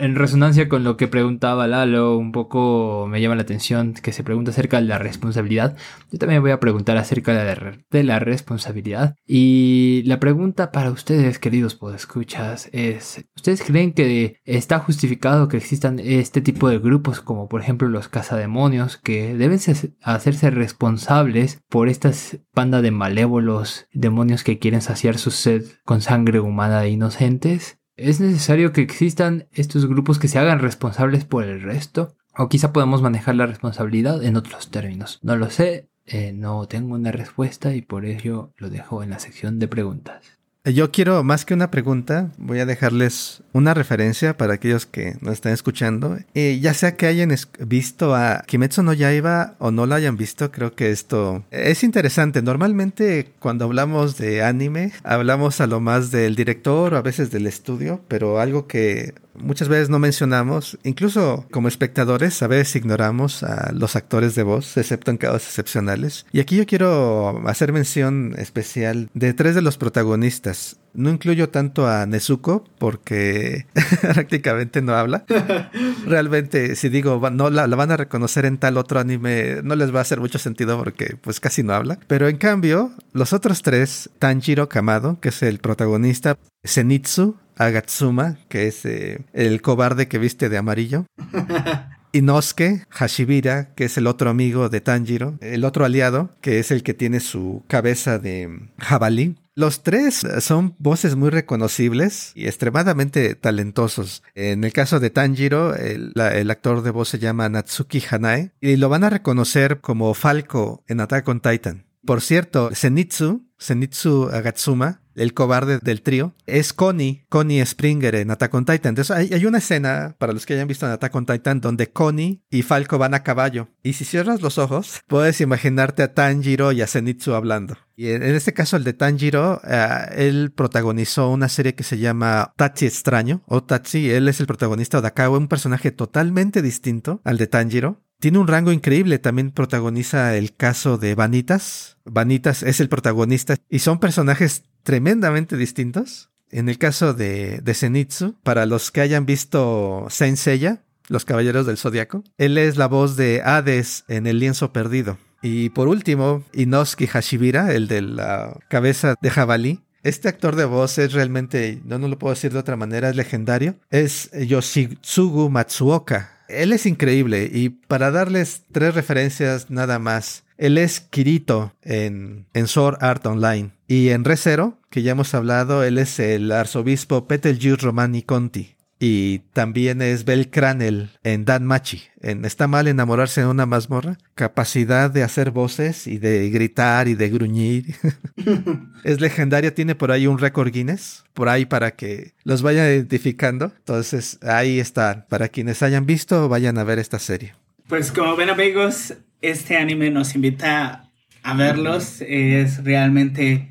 en 0.01 0.15
resonancia 0.17 0.69
con 0.69 0.85
lo 0.85 0.97
que 0.97 1.09
preguntaba 1.09 1.67
Lalo, 1.67 2.17
un 2.17 2.33
poco 2.33 3.07
me 3.09 3.21
llama 3.21 3.35
la 3.35 3.43
atención 3.43 3.95
que 3.95 4.13
se 4.13 4.25
pregunta 4.25 4.51
acerca 4.51 4.81
de 4.81 4.87
la 4.87 4.99
responsabilidad. 4.99 5.77
Yo 6.11 6.19
también 6.19 6.43
voy 6.43 6.51
a 6.51 6.61
preguntar 6.61 6.97
acerca 6.97 7.33
de 7.33 8.03
la, 8.03 8.19
responsabilidad. 8.19 9.17
Y 9.27 10.03
la 10.07 10.21
pregunta 10.21 10.73
para 10.73 10.91
ustedes, 10.91 11.39
queridos 11.39 11.75
podescuchas, 11.75 12.69
es: 12.73 13.25
¿Ustedes 13.37 13.63
creen 13.63 13.93
que 13.93 14.37
está 14.45 14.79
justificado 14.79 15.49
que 15.49 15.57
existan 15.57 15.99
este 15.99 16.41
tipo 16.41 16.69
de 16.69 16.79
grupos, 16.79 17.21
como 17.21 17.49
por 17.49 17.61
ejemplo 17.61 17.89
los 17.89 18.09
cazademonios, 18.09 18.97
que 18.97 19.37
deben 19.37 19.59
hacerse 20.03 20.51
responsables 20.51 21.61
por 21.69 21.89
estas 21.89 22.39
banda 22.55 22.83
de 22.83 22.91
malévolos 22.91 23.87
demonios 23.93 24.45
que 24.45 24.59
quieren 24.59 24.83
saciar 24.83 25.19
su 25.19 25.31
sed 25.31 25.65
con 25.85 26.01
sangre 26.01 26.41
humana 26.41 26.81
de 26.81 26.91
inocentes? 26.91 27.79
¿Es 28.03 28.19
necesario 28.19 28.73
que 28.73 28.81
existan 28.81 29.47
estos 29.53 29.87
grupos 29.87 30.19
que 30.19 30.27
se 30.27 30.37
hagan 30.37 30.59
responsables 30.59 31.25
por 31.25 31.45
el 31.45 31.63
resto? 31.63 32.17
O 32.37 32.49
quizá 32.49 32.73
podemos 32.73 33.01
manejar 33.01 33.37
la 33.37 33.47
responsabilidad 33.47 34.25
en 34.25 34.35
otros 34.35 34.73
términos. 34.73 35.21
No 35.23 35.37
lo 35.37 35.51
sé, 35.51 35.89
eh, 36.07 36.33
no 36.33 36.67
tengo 36.67 36.97
una 36.97 37.13
respuesta 37.13 37.77
y 37.77 37.83
por 37.83 38.05
ello 38.05 38.55
lo 38.57 38.71
dejo 38.71 39.05
en 39.05 39.11
la 39.11 39.21
sección 39.21 39.61
de 39.61 39.69
preguntas. 39.69 40.32
Yo 40.65 40.93
quiero, 40.93 41.25
más 41.25 41.45
que 41.45 41.55
una 41.55 41.73
pregunta, 41.73 42.31
voy 42.39 42.61
a 42.61 42.67
dejarles 42.67 43.43
una 43.53 43.75
referencia 43.75 44.37
para 44.37 44.55
aquellos 44.55 44.87
que 44.87 45.17
nos 45.21 45.33
están 45.33 45.53
escuchando. 45.53 46.19
Eh, 46.35 46.61
ya 46.63 46.73
sea 46.73 46.95
que 46.95 47.07
hayan 47.07 47.35
visto 47.59 48.15
a 48.15 48.45
Kimetsu 48.47 48.85
no 48.85 48.93
Yaiba 48.93 49.57
o 49.59 49.73
no 49.73 49.87
lo 49.87 49.97
hayan 49.97 50.17
visto, 50.17 50.53
creo 50.53 50.77
que 50.77 50.93
esto 50.93 51.43
es 51.51 51.83
interesante. 51.83 52.43
Normalmente 52.43 53.33
cuando 53.41 53.65
hablamos 53.65 54.19
de 54.19 54.45
anime, 54.45 54.93
hablamos 55.03 55.61
a 55.61 55.67
lo 55.67 55.81
más 55.81 56.13
del 56.13 56.37
director 56.37 56.95
o 56.95 56.97
a 56.97 57.03
veces 57.03 57.33
del 57.33 57.49
estudio, 57.49 58.01
pero 58.07 58.39
algo 58.39 58.69
que 58.69 59.15
muchas 59.43 59.69
veces 59.69 59.91
no 59.91 59.99
mencionamos, 59.99 60.79
incluso 60.85 61.47
como 61.51 61.69
espectadores, 61.69 62.43
a 62.43 62.47
veces 62.47 62.77
ignoramos 62.77 63.43
a 63.43 63.73
los 63.73 63.97
actores 63.97 64.35
de 64.35 64.43
voz, 64.43 64.77
excepto 64.77 65.11
en 65.11 65.19
casos 65.19 65.47
excepcionales. 65.47 66.27
Y 66.33 66.41
aquí 66.41 66.57
yo 66.57 66.67
quiero 66.67 67.43
hacer 67.47 67.73
mención 67.73 68.35
especial 68.39 69.11
de 69.15 69.35
tres 69.35 69.55
de 69.55 69.63
los 69.63 69.77
protagonistas. 69.77 70.79
No 70.95 71.09
incluyo 71.09 71.49
tanto 71.49 71.89
a 71.89 72.05
Nezuko 72.05 72.65
porque 72.79 73.67
prácticamente 74.03 74.83
no 74.83 74.95
habla. 74.95 75.25
Realmente, 76.07 76.77
si 76.77 76.91
digo, 76.91 77.31
no 77.31 77.49
la, 77.49 77.67
la, 77.67 77.77
van 77.77 77.93
a 77.93 77.97
reconocer 77.97 78.45
en 78.45 78.59
tal 78.59 78.77
otro 78.77 79.01
anime, 79.01 79.61
no 79.65 79.75
les 79.75 79.95
va 79.95 80.01
a 80.01 80.03
hacer 80.03 80.21
mucho 80.21 80.39
sentido 80.39 80.77
porque 80.79 81.17
pues 81.21 81.41
casi 81.41 81.63
no 81.63 81.73
habla. 81.73 81.99
Pero 82.09 82.29
en 82.29 82.37
cambio, 82.37 82.93
los 83.13 83.33
otros 83.33 83.63
tres, 83.63 84.11
Tanjiro 84.19 84.69
Kamado, 84.69 85.19
que 85.21 85.31
es 85.31 85.43
el 85.43 85.59
protagonista, 85.61 86.37
Zenitsu, 86.65 87.37
Agatsuma, 87.57 88.39
que 88.49 88.67
es 88.67 88.85
eh, 88.85 89.21
el 89.33 89.63
cobarde 89.63 90.09
que 90.09 90.19
viste 90.19 90.49
de 90.49 90.59
amarillo. 90.59 91.07
Inosuke 92.13 92.85
Hashibira, 92.91 93.75
que 93.75 93.85
es 93.85 93.97
el 93.97 94.07
otro 94.07 94.31
amigo 94.31 94.69
de 94.69 94.81
Tanjiro, 94.81 95.39
el 95.41 95.65
otro 95.65 95.85
aliado, 95.85 96.31
que 96.41 96.59
es 96.59 96.71
el 96.71 96.83
que 96.83 96.95
tiene 96.95 97.21
su 97.21 97.65
cabeza 97.69 98.19
de 98.19 98.69
jabalí. 98.79 99.37
Los 99.55 99.83
tres 99.83 100.27
son 100.41 100.75
voces 100.79 101.15
muy 101.15 101.31
reconocibles 101.31 102.33
y 102.35 102.47
extremadamente 102.47 103.35
talentosos. 103.35 104.23
En 104.35 104.65
el 104.65 104.73
caso 104.73 104.99
de 105.01 105.11
Tanjiro, 105.11 105.75
el, 105.75 106.13
el, 106.15 106.51
actor 106.51 106.83
de 106.83 106.91
voz 106.91 107.11
se 107.11 107.19
llama 107.19 107.49
Natsuki 107.49 108.03
Hanae 108.11 108.53
y 108.61 108.77
lo 108.77 108.89
van 108.89 109.05
a 109.05 109.11
reconocer 109.11 109.81
como 109.81 110.15
Falco 110.15 110.85
en 110.89 111.01
Attack 111.01 111.29
on 111.29 111.41
Titan. 111.41 111.85
Por 112.05 112.21
cierto, 112.21 112.71
Zenitsu, 112.75 113.47
Zenitsu 113.61 114.31
Agatsuma, 114.33 115.02
el 115.15 115.35
cobarde 115.35 115.79
del 115.79 116.03
trío, 116.03 116.35
es 116.47 116.73
Connie, 116.73 117.25
Connie 117.29 117.65
Springer 117.65 118.15
en 118.15 118.31
Attack 118.31 118.55
on 118.55 118.65
Titan. 118.65 118.91
Entonces 118.91 119.17
hay, 119.33 119.47
una 119.47 119.59
escena, 119.59 120.15
para 120.19 120.33
los 120.33 120.47
que 120.47 120.55
hayan 120.55 120.69
visto 120.69 120.87
en 120.87 120.93
Attack 120.93 121.15
on 121.15 121.27
Titan, 121.27 121.61
donde 121.61 121.91
Connie 121.91 122.43
y 122.51 122.63
Falco 122.63 122.99
van 122.99 123.15
a 123.15 123.23
caballo. 123.23 123.69
Y 123.83 123.95
si 123.95 124.05
cierras 124.05 124.43
los 124.43 124.59
ojos, 124.59 125.01
puedes 125.07 125.41
imaginarte 125.41 126.03
a 126.03 126.15
Tanjiro 126.15 126.73
y 126.73 126.83
a 126.83 126.87
Zenitsu 126.87 127.35
hablando. 127.35 127.77
Y 127.95 128.11
en, 128.11 128.23
este 128.23 128.53
caso, 128.55 128.77
el 128.77 128.85
de 128.85 128.95
Tanjiro, 128.95 129.61
eh, 129.65 130.07
él 130.17 130.53
protagonizó 130.53 131.31
una 131.31 131.49
serie 131.49 131.75
que 131.75 131.85
se 131.85 131.99
llama 131.99 132.53
Tachi 132.57 132.87
Extraño, 132.87 133.43
o 133.47 133.63
Tachi, 133.63 134.11
él 134.11 134.29
es 134.29 134.41
el 134.41 134.47
protagonista 134.47 135.01
de 135.01 135.09
acá, 135.09 135.29
un 135.29 135.49
personaje 135.49 135.93
totalmente 135.93 136.63
distinto 136.63 137.21
al 137.25 137.39
de 137.39 137.47
Tanjiro. 137.47 138.01
Tiene 138.23 138.39
un 138.39 138.47
rango 138.47 138.71
increíble, 138.71 139.19
también 139.19 139.51
protagoniza 139.51 140.37
el 140.37 140.55
caso 140.55 140.97
de 140.97 141.17
Vanitas. 141.17 141.97
Vanitas 142.05 142.63
es 142.63 142.79
el 142.79 142.89
protagonista 142.89 143.57
y 143.69 143.81
son 143.81 143.99
personajes 143.99 144.63
tremendamente 144.85 145.57
distintos. 145.57 146.31
En 146.49 146.69
el 146.69 146.79
caso 146.79 147.15
de, 147.15 147.59
de 147.63 147.75
Zenitsu, 147.75 148.37
para 148.45 148.65
los 148.65 148.93
que 148.93 149.01
hayan 149.01 149.27
visto 149.27 150.07
Saint 150.09 150.37
Seiya, 150.37 150.85
los 151.09 151.25
Caballeros 151.25 151.67
del 151.67 151.79
Zodiaco, 151.79 152.23
él 152.39 152.59
es 152.59 152.77
la 152.77 152.87
voz 152.87 153.17
de 153.17 153.43
Hades 153.45 154.05
en 154.07 154.29
El 154.29 154.39
Lienzo 154.39 154.73
Perdido. 154.73 155.19
Y 155.43 155.71
por 155.71 155.89
último, 155.89 156.45
Inosuke 156.53 157.09
Hashibira, 157.09 157.73
el 157.73 157.89
de 157.89 158.03
la 158.03 158.57
cabeza 158.69 159.17
de 159.21 159.31
jabalí. 159.31 159.81
Este 160.05 160.29
actor 160.29 160.55
de 160.55 160.65
voz 160.65 160.97
es 160.99 161.13
realmente, 161.13 161.81
no, 161.85 161.99
no 161.99 162.07
lo 162.07 162.21
puedo 162.21 162.35
decir 162.35 162.53
de 162.53 162.61
otra 162.61 162.77
manera, 162.77 163.11
es 163.11 163.17
legendario. 163.17 163.75
Es 163.91 164.31
Yoshitsugu 164.31 165.51
Matsuoka 165.51 166.42
él 166.53 166.73
es 166.73 166.87
increíble 166.87 167.51
y 167.53 167.71
para 167.71 168.11
darles 168.11 168.63
tres 168.73 168.95
referencias 168.95 169.71
nada 169.71 169.99
más, 169.99 170.45
él 170.59 170.79
es 170.79 171.01
Kirito 171.01 171.75
en, 171.83 172.47
en 172.55 172.67
Sword 172.67 172.99
Art 173.01 173.27
Online 173.27 173.71
y 173.89 174.11
en 174.11 174.25
Recero, 174.25 174.79
que 174.91 175.03
ya 175.03 175.13
hemos 175.13 175.35
hablado, 175.35 175.83
él 175.83 175.99
es 175.99 176.19
el 176.19 176.53
arzobispo 176.53 177.27
Petelgius 177.27 177.81
Romani 177.81 178.23
Conti 178.23 178.77
y 179.05 179.41
también 179.53 180.01
es 180.01 180.25
Belcranel 180.25 181.11
en 181.25 181.45
Dan 181.45 181.67
Machi, 181.67 182.05
en 182.21 182.45
Está 182.45 182.69
mal 182.69 182.87
enamorarse 182.87 183.41
de 183.41 183.49
una 183.49 183.67
mazmorra. 183.67 184.17
Capacidad 184.37 185.11
de 185.11 185.25
hacer 185.25 185.51
voces 185.51 186.07
y 186.07 186.19
de 186.19 186.49
gritar 186.51 187.09
y 187.09 187.17
de 187.17 187.29
gruñir. 187.29 187.97
es 189.03 189.21
legendaria, 189.21 189.75
tiene 189.75 189.97
por 189.97 190.13
ahí 190.13 190.29
un 190.29 190.39
récord 190.39 190.71
Guinness, 190.71 191.25
por 191.35 191.49
ahí 191.49 191.67
para 191.67 191.97
que 191.97 192.35
los 192.45 192.63
vayan 192.63 192.87
identificando. 192.87 193.73
Entonces 193.77 194.39
ahí 194.41 194.79
está, 194.79 195.27
para 195.29 195.49
quienes 195.49 195.83
hayan 195.83 196.07
visto, 196.07 196.49
vayan 196.49 196.79
a 196.79 196.85
ver 196.85 197.01
esta 197.01 197.19
serie. 197.19 197.55
Pues 197.89 198.13
como 198.13 198.37
ven 198.37 198.51
amigos, 198.51 199.15
este 199.41 199.79
anime 199.79 200.13
nos 200.13 200.37
invita 200.37 201.11
a 201.43 201.55
verlos. 201.55 202.21
Es 202.21 202.85
realmente 202.85 203.69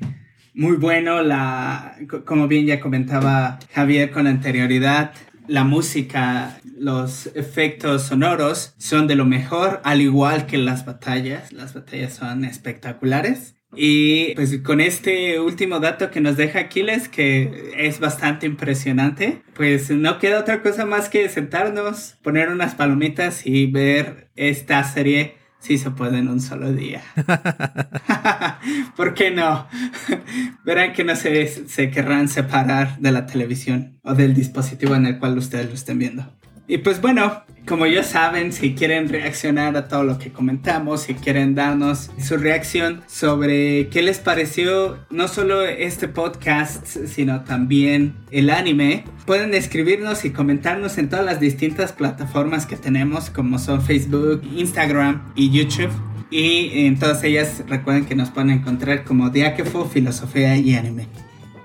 muy 0.54 0.76
bueno, 0.76 1.22
la, 1.22 1.96
como 2.24 2.48
bien 2.48 2.66
ya 2.66 2.80
comentaba 2.80 3.58
Javier 3.72 4.10
con 4.10 4.26
anterioridad, 4.26 5.12
la 5.48 5.64
música, 5.64 6.60
los 6.78 7.26
efectos 7.34 8.02
sonoros 8.02 8.74
son 8.78 9.06
de 9.06 9.16
lo 9.16 9.24
mejor, 9.24 9.80
al 9.84 10.00
igual 10.00 10.46
que 10.46 10.58
las 10.58 10.84
batallas. 10.84 11.52
Las 11.52 11.74
batallas 11.74 12.14
son 12.14 12.44
espectaculares. 12.44 13.54
Y 13.74 14.34
pues 14.34 14.58
con 14.58 14.80
este 14.80 15.40
último 15.40 15.80
dato 15.80 16.10
que 16.10 16.20
nos 16.20 16.36
deja 16.36 16.60
Aquiles, 16.60 17.08
que 17.08 17.72
es 17.78 18.00
bastante 18.00 18.46
impresionante, 18.46 19.42
pues 19.54 19.90
no 19.90 20.18
queda 20.18 20.40
otra 20.40 20.60
cosa 20.62 20.84
más 20.84 21.08
que 21.08 21.28
sentarnos, 21.30 22.16
poner 22.22 22.50
unas 22.50 22.74
palomitas 22.74 23.46
y 23.46 23.66
ver 23.66 24.30
esta 24.36 24.84
serie 24.84 25.36
Sí 25.62 25.78
se 25.78 25.92
puede 25.92 26.18
en 26.18 26.28
un 26.28 26.40
solo 26.40 26.72
día. 26.72 27.02
¿Por 28.96 29.14
qué 29.14 29.30
no? 29.30 29.68
Verán 30.64 30.92
que 30.92 31.04
no 31.04 31.14
se, 31.14 31.46
se 31.46 31.90
querrán 31.90 32.28
separar 32.28 32.98
de 32.98 33.12
la 33.12 33.26
televisión 33.26 34.00
o 34.02 34.14
del 34.14 34.34
dispositivo 34.34 34.96
en 34.96 35.06
el 35.06 35.18
cual 35.20 35.38
ustedes 35.38 35.68
lo 35.68 35.74
estén 35.74 36.00
viendo. 36.00 36.26
Y 36.68 36.78
pues 36.78 37.00
bueno, 37.00 37.42
como 37.66 37.86
ya 37.86 38.02
saben, 38.02 38.52
si 38.52 38.74
quieren 38.74 39.08
reaccionar 39.08 39.76
a 39.76 39.88
todo 39.88 40.04
lo 40.04 40.18
que 40.18 40.32
comentamos, 40.32 41.02
si 41.02 41.14
quieren 41.14 41.54
darnos 41.54 42.10
su 42.18 42.36
reacción 42.36 43.02
sobre 43.06 43.88
qué 43.88 44.02
les 44.02 44.18
pareció 44.18 44.98
no 45.10 45.28
solo 45.28 45.62
este 45.62 46.08
podcast, 46.08 46.86
sino 47.06 47.42
también 47.42 48.14
el 48.30 48.50
anime, 48.50 49.04
pueden 49.26 49.54
escribirnos 49.54 50.24
y 50.24 50.30
comentarnos 50.30 50.98
en 50.98 51.08
todas 51.08 51.24
las 51.24 51.40
distintas 51.40 51.92
plataformas 51.92 52.66
que 52.66 52.76
tenemos, 52.76 53.30
como 53.30 53.58
son 53.58 53.82
Facebook, 53.82 54.42
Instagram 54.56 55.32
y 55.34 55.50
YouTube. 55.50 55.92
Y 56.30 56.86
en 56.86 56.98
todas 56.98 57.22
ellas 57.24 57.62
recuerden 57.68 58.06
que 58.06 58.14
nos 58.14 58.30
pueden 58.30 58.50
encontrar 58.50 59.04
como 59.04 59.30
Diáquefo, 59.30 59.84
Filosofía 59.84 60.56
y 60.56 60.74
Anime. 60.74 61.06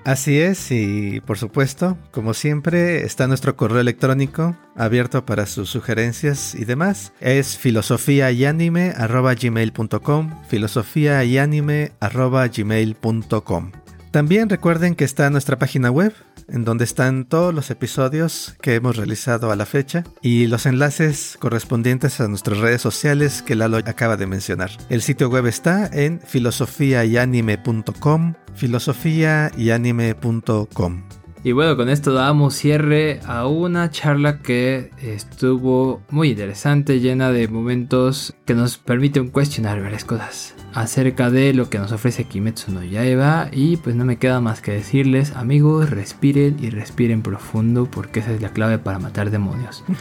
Así 0.08 0.40
es, 0.40 0.70
y 0.70 1.20
por 1.20 1.36
supuesto, 1.36 1.98
como 2.12 2.32
siempre, 2.32 3.04
está 3.04 3.26
nuestro 3.26 3.56
correo 3.56 3.78
electrónico 3.78 4.56
abierto 4.74 5.26
para 5.26 5.44
sus 5.44 5.68
sugerencias 5.68 6.54
y 6.54 6.64
demás. 6.64 7.12
Es 7.20 7.58
filosofía 7.58 8.30
y 8.32 8.46
anime 8.46 8.94
gmail.com, 8.96 10.30
filosofía 10.48 11.22
y 11.24 11.36
anime 11.36 11.92
gmail.com. 12.00 13.72
También 14.10 14.48
recuerden 14.48 14.94
que 14.94 15.04
está 15.04 15.28
nuestra 15.28 15.58
página 15.58 15.90
web, 15.90 16.14
en 16.48 16.64
donde 16.64 16.84
están 16.84 17.24
todos 17.24 17.52
los 17.54 17.70
episodios 17.70 18.54
que 18.60 18.74
hemos 18.74 18.96
realizado 18.96 19.50
a 19.50 19.56
la 19.56 19.64
fecha 19.66 20.04
y 20.22 20.46
los 20.46 20.66
enlaces 20.66 21.36
correspondientes 21.38 22.20
a 22.20 22.28
nuestras 22.28 22.58
redes 22.58 22.82
sociales 22.82 23.42
que 23.42 23.54
Lalo 23.54 23.78
acaba 23.78 24.16
de 24.16 24.26
mencionar. 24.26 24.70
El 24.88 25.02
sitio 25.02 25.28
web 25.28 25.46
está 25.46 25.88
en 25.92 26.20
filosofiayanime.com, 26.20 28.34
filosofiayanime.com. 28.54 31.02
Y 31.44 31.52
bueno, 31.52 31.76
con 31.76 31.88
esto 31.88 32.12
damos 32.12 32.56
cierre 32.56 33.20
a 33.24 33.46
una 33.46 33.90
charla 33.90 34.40
que 34.40 34.90
estuvo 35.00 36.02
muy 36.10 36.30
interesante, 36.30 36.98
llena 37.00 37.30
de 37.30 37.46
momentos 37.46 38.34
que 38.44 38.54
nos 38.54 38.76
permiten 38.76 39.28
cuestionar 39.28 39.80
varias 39.80 40.04
cosas 40.04 40.57
acerca 40.74 41.30
de 41.30 41.52
lo 41.54 41.70
que 41.70 41.78
nos 41.78 41.92
ofrece 41.92 42.24
Kimetsu 42.24 42.72
no 42.72 42.82
Yaiba. 42.82 43.48
Y 43.52 43.76
pues 43.76 43.96
no 43.96 44.04
me 44.04 44.18
queda 44.18 44.40
más 44.40 44.60
que 44.60 44.72
decirles 44.72 45.32
amigos 45.32 45.90
respiren 45.90 46.56
y 46.60 46.70
respiren 46.70 47.22
profundo 47.22 47.88
porque 47.90 48.20
esa 48.20 48.32
es 48.32 48.42
la 48.42 48.50
clave 48.50 48.78
para 48.78 48.98
matar 48.98 49.30
demonios. 49.30 49.84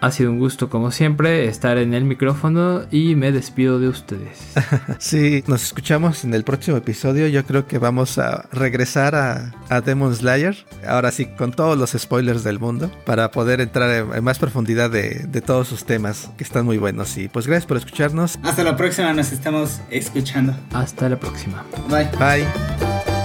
Ha 0.00 0.10
sido 0.10 0.30
un 0.30 0.38
gusto 0.38 0.68
como 0.68 0.90
siempre 0.90 1.46
estar 1.46 1.78
en 1.78 1.94
el 1.94 2.04
micrófono 2.04 2.82
y 2.90 3.14
me 3.14 3.32
despido 3.32 3.78
de 3.78 3.88
ustedes. 3.88 4.54
Sí 4.98 5.42
nos 5.46 5.62
escuchamos 5.62 6.24
en 6.24 6.34
el 6.34 6.44
próximo 6.44 6.76
episodio. 6.76 7.26
Yo 7.28 7.44
creo 7.44 7.66
que 7.66 7.78
vamos 7.78 8.18
a 8.18 8.48
regresar 8.52 9.14
a, 9.14 9.52
a 9.68 9.80
Demon 9.80 10.14
Slayer 10.14 10.56
ahora 10.86 11.10
sí 11.10 11.26
con 11.26 11.52
todos 11.52 11.76
los 11.76 11.90
spoilers 11.92 12.44
del 12.44 12.58
mundo 12.58 12.90
para 13.04 13.30
poder 13.30 13.60
entrar 13.60 13.90
en, 13.90 14.24
más 14.24 14.38
profundidad 14.38 14.90
de, 14.90 15.26
de 15.28 15.40
todos 15.40 15.68
sus 15.68 15.84
temas 15.84 16.30
que 16.36 16.44
están 16.44 16.64
muy 16.64 16.78
buenos. 16.78 17.16
Y 17.18 17.28
pues 17.28 17.46
gracias 17.46 17.66
por 17.66 17.76
escucharnos. 17.76 18.38
Hasta 18.42 18.64
la 18.64 18.76
próxima 18.76 19.12
nos 19.12 19.32
estamos 19.66 19.80
escuchando. 19.90 20.54
Hasta 20.72 21.08
la 21.08 21.18
próxima. 21.18 21.64
Bye. 21.88 22.08
Bye. 22.18 23.15